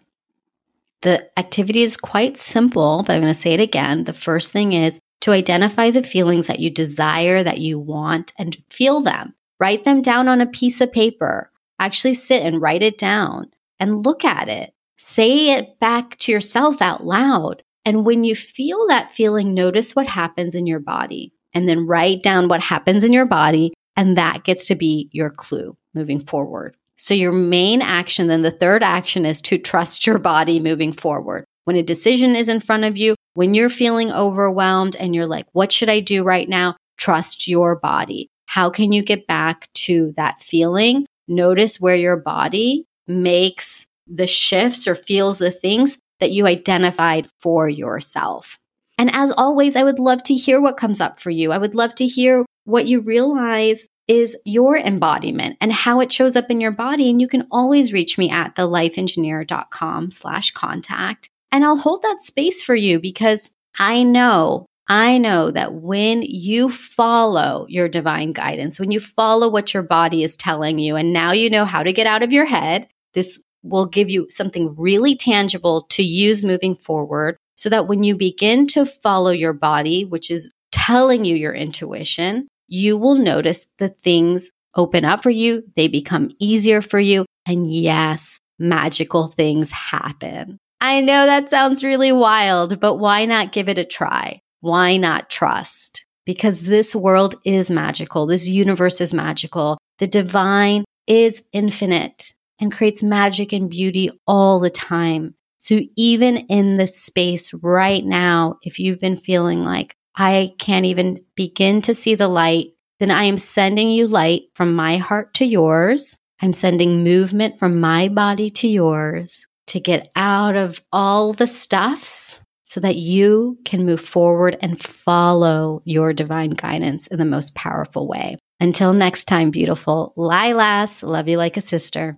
the 1.02 1.26
activity 1.38 1.82
is 1.82 1.96
quite 1.96 2.36
simple, 2.36 3.02
but 3.06 3.14
I'm 3.14 3.22
going 3.22 3.32
to 3.32 3.38
say 3.38 3.52
it 3.52 3.60
again. 3.60 4.04
The 4.04 4.12
first 4.12 4.52
thing 4.52 4.72
is 4.72 5.00
to 5.20 5.32
identify 5.32 5.90
the 5.90 6.02
feelings 6.02 6.46
that 6.46 6.60
you 6.60 6.70
desire, 6.70 7.42
that 7.42 7.58
you 7.58 7.78
want, 7.78 8.32
and 8.38 8.56
feel 8.68 9.00
them. 9.00 9.34
Write 9.58 9.84
them 9.84 10.02
down 10.02 10.28
on 10.28 10.40
a 10.40 10.46
piece 10.46 10.80
of 10.80 10.92
paper 10.92 11.49
Actually 11.80 12.14
sit 12.14 12.42
and 12.42 12.60
write 12.60 12.82
it 12.82 12.98
down 12.98 13.50
and 13.80 14.04
look 14.04 14.22
at 14.24 14.50
it. 14.50 14.74
Say 14.98 15.52
it 15.52 15.80
back 15.80 16.16
to 16.18 16.30
yourself 16.30 16.82
out 16.82 17.06
loud. 17.06 17.62
And 17.86 18.04
when 18.04 18.22
you 18.22 18.36
feel 18.36 18.86
that 18.88 19.14
feeling, 19.14 19.54
notice 19.54 19.96
what 19.96 20.06
happens 20.06 20.54
in 20.54 20.66
your 20.66 20.78
body 20.78 21.32
and 21.54 21.66
then 21.66 21.86
write 21.86 22.22
down 22.22 22.48
what 22.48 22.60
happens 22.60 23.02
in 23.02 23.14
your 23.14 23.24
body. 23.24 23.72
And 23.96 24.18
that 24.18 24.44
gets 24.44 24.66
to 24.66 24.74
be 24.74 25.08
your 25.10 25.30
clue 25.30 25.74
moving 25.94 26.20
forward. 26.24 26.76
So, 26.96 27.14
your 27.14 27.32
main 27.32 27.80
action, 27.80 28.26
then 28.26 28.42
the 28.42 28.50
third 28.50 28.82
action 28.82 29.24
is 29.24 29.40
to 29.42 29.56
trust 29.56 30.06
your 30.06 30.18
body 30.18 30.60
moving 30.60 30.92
forward. 30.92 31.46
When 31.64 31.76
a 31.76 31.82
decision 31.82 32.36
is 32.36 32.50
in 32.50 32.60
front 32.60 32.84
of 32.84 32.98
you, 32.98 33.14
when 33.32 33.54
you're 33.54 33.70
feeling 33.70 34.12
overwhelmed 34.12 34.96
and 34.96 35.14
you're 35.14 35.26
like, 35.26 35.46
what 35.52 35.72
should 35.72 35.88
I 35.88 36.00
do 36.00 36.24
right 36.24 36.48
now? 36.48 36.76
Trust 36.98 37.48
your 37.48 37.76
body. 37.76 38.28
How 38.44 38.68
can 38.68 38.92
you 38.92 39.02
get 39.02 39.26
back 39.26 39.68
to 39.74 40.12
that 40.18 40.42
feeling 40.42 41.06
Notice 41.30 41.80
where 41.80 41.94
your 41.94 42.16
body 42.16 42.86
makes 43.06 43.86
the 44.08 44.26
shifts 44.26 44.88
or 44.88 44.96
feels 44.96 45.38
the 45.38 45.52
things 45.52 45.96
that 46.18 46.32
you 46.32 46.46
identified 46.46 47.28
for 47.40 47.68
yourself. 47.68 48.58
And 48.98 49.14
as 49.14 49.32
always, 49.38 49.76
I 49.76 49.84
would 49.84 50.00
love 50.00 50.24
to 50.24 50.34
hear 50.34 50.60
what 50.60 50.76
comes 50.76 51.00
up 51.00 51.20
for 51.20 51.30
you. 51.30 51.52
I 51.52 51.58
would 51.58 51.76
love 51.76 51.94
to 51.94 52.06
hear 52.06 52.44
what 52.64 52.86
you 52.86 53.00
realize 53.00 53.86
is 54.08 54.36
your 54.44 54.76
embodiment 54.76 55.56
and 55.60 55.72
how 55.72 56.00
it 56.00 56.12
shows 56.12 56.34
up 56.34 56.50
in 56.50 56.60
your 56.60 56.72
body. 56.72 57.08
And 57.08 57.20
you 57.20 57.28
can 57.28 57.46
always 57.52 57.92
reach 57.92 58.18
me 58.18 58.28
at 58.28 58.56
thelifeengineer.com 58.56 60.10
slash 60.10 60.50
contact. 60.50 61.30
And 61.52 61.64
I'll 61.64 61.78
hold 61.78 62.02
that 62.02 62.22
space 62.22 62.60
for 62.62 62.74
you 62.74 63.00
because 63.00 63.52
I 63.78 64.02
know 64.02 64.66
I 64.90 65.18
know 65.18 65.52
that 65.52 65.74
when 65.74 66.22
you 66.22 66.68
follow 66.68 67.64
your 67.68 67.88
divine 67.88 68.32
guidance, 68.32 68.80
when 68.80 68.90
you 68.90 68.98
follow 68.98 69.48
what 69.48 69.72
your 69.72 69.84
body 69.84 70.24
is 70.24 70.36
telling 70.36 70.80
you, 70.80 70.96
and 70.96 71.12
now 71.12 71.30
you 71.30 71.48
know 71.48 71.64
how 71.64 71.84
to 71.84 71.92
get 71.92 72.08
out 72.08 72.24
of 72.24 72.32
your 72.32 72.44
head, 72.44 72.88
this 73.14 73.40
will 73.62 73.86
give 73.86 74.10
you 74.10 74.26
something 74.30 74.74
really 74.76 75.14
tangible 75.14 75.82
to 75.90 76.02
use 76.02 76.44
moving 76.44 76.74
forward 76.74 77.36
so 77.54 77.68
that 77.68 77.86
when 77.86 78.02
you 78.02 78.16
begin 78.16 78.66
to 78.66 78.84
follow 78.84 79.30
your 79.30 79.52
body, 79.52 80.04
which 80.04 80.28
is 80.28 80.50
telling 80.72 81.24
you 81.24 81.36
your 81.36 81.54
intuition, 81.54 82.48
you 82.66 82.98
will 82.98 83.14
notice 83.14 83.68
the 83.78 83.90
things 83.90 84.50
open 84.74 85.04
up 85.04 85.22
for 85.22 85.30
you, 85.30 85.62
they 85.76 85.86
become 85.86 86.32
easier 86.40 86.82
for 86.82 86.98
you, 86.98 87.24
and 87.46 87.70
yes, 87.70 88.40
magical 88.58 89.28
things 89.28 89.70
happen. 89.70 90.58
I 90.80 91.00
know 91.00 91.26
that 91.26 91.48
sounds 91.48 91.84
really 91.84 92.10
wild, 92.10 92.80
but 92.80 92.96
why 92.96 93.24
not 93.24 93.52
give 93.52 93.68
it 93.68 93.78
a 93.78 93.84
try? 93.84 94.40
Why 94.60 94.96
not 94.96 95.30
trust? 95.30 96.04
Because 96.26 96.62
this 96.62 96.94
world 96.94 97.34
is 97.44 97.70
magical. 97.70 98.26
This 98.26 98.46
universe 98.46 99.00
is 99.00 99.14
magical. 99.14 99.78
The 99.98 100.06
divine 100.06 100.84
is 101.06 101.42
infinite 101.52 102.34
and 102.60 102.72
creates 102.72 103.02
magic 103.02 103.52
and 103.52 103.70
beauty 103.70 104.10
all 104.26 104.60
the 104.60 104.70
time. 104.70 105.34
So 105.58 105.80
even 105.96 106.36
in 106.36 106.76
this 106.76 106.96
space 106.96 107.52
right 107.54 108.04
now, 108.04 108.58
if 108.62 108.78
you've 108.78 109.00
been 109.00 109.16
feeling 109.16 109.64
like, 109.64 109.94
I 110.16 110.52
can't 110.58 110.86
even 110.86 111.18
begin 111.34 111.82
to 111.82 111.94
see 111.94 112.14
the 112.14 112.28
light, 112.28 112.68
then 112.98 113.10
I 113.10 113.24
am 113.24 113.38
sending 113.38 113.90
you 113.90 114.06
light 114.06 114.42
from 114.54 114.74
my 114.74 114.98
heart 114.98 115.34
to 115.34 115.44
yours. 115.44 116.16
I'm 116.42 116.52
sending 116.52 117.04
movement 117.04 117.58
from 117.58 117.80
my 117.80 118.08
body 118.08 118.50
to 118.50 118.68
yours 118.68 119.46
to 119.68 119.80
get 119.80 120.10
out 120.16 120.56
of 120.56 120.82
all 120.92 121.32
the 121.32 121.46
stuffs 121.46 122.42
so 122.70 122.78
that 122.78 122.94
you 122.94 123.58
can 123.64 123.84
move 123.84 124.00
forward 124.00 124.56
and 124.62 124.80
follow 124.80 125.82
your 125.84 126.12
divine 126.12 126.50
guidance 126.50 127.08
in 127.08 127.18
the 127.18 127.24
most 127.24 127.52
powerful 127.56 128.06
way. 128.06 128.36
Until 128.60 128.92
next 128.92 129.24
time, 129.24 129.50
beautiful 129.50 130.14
Lilas, 130.16 131.02
love 131.02 131.26
you 131.26 131.36
like 131.36 131.56
a 131.56 131.60
sister. 131.60 132.16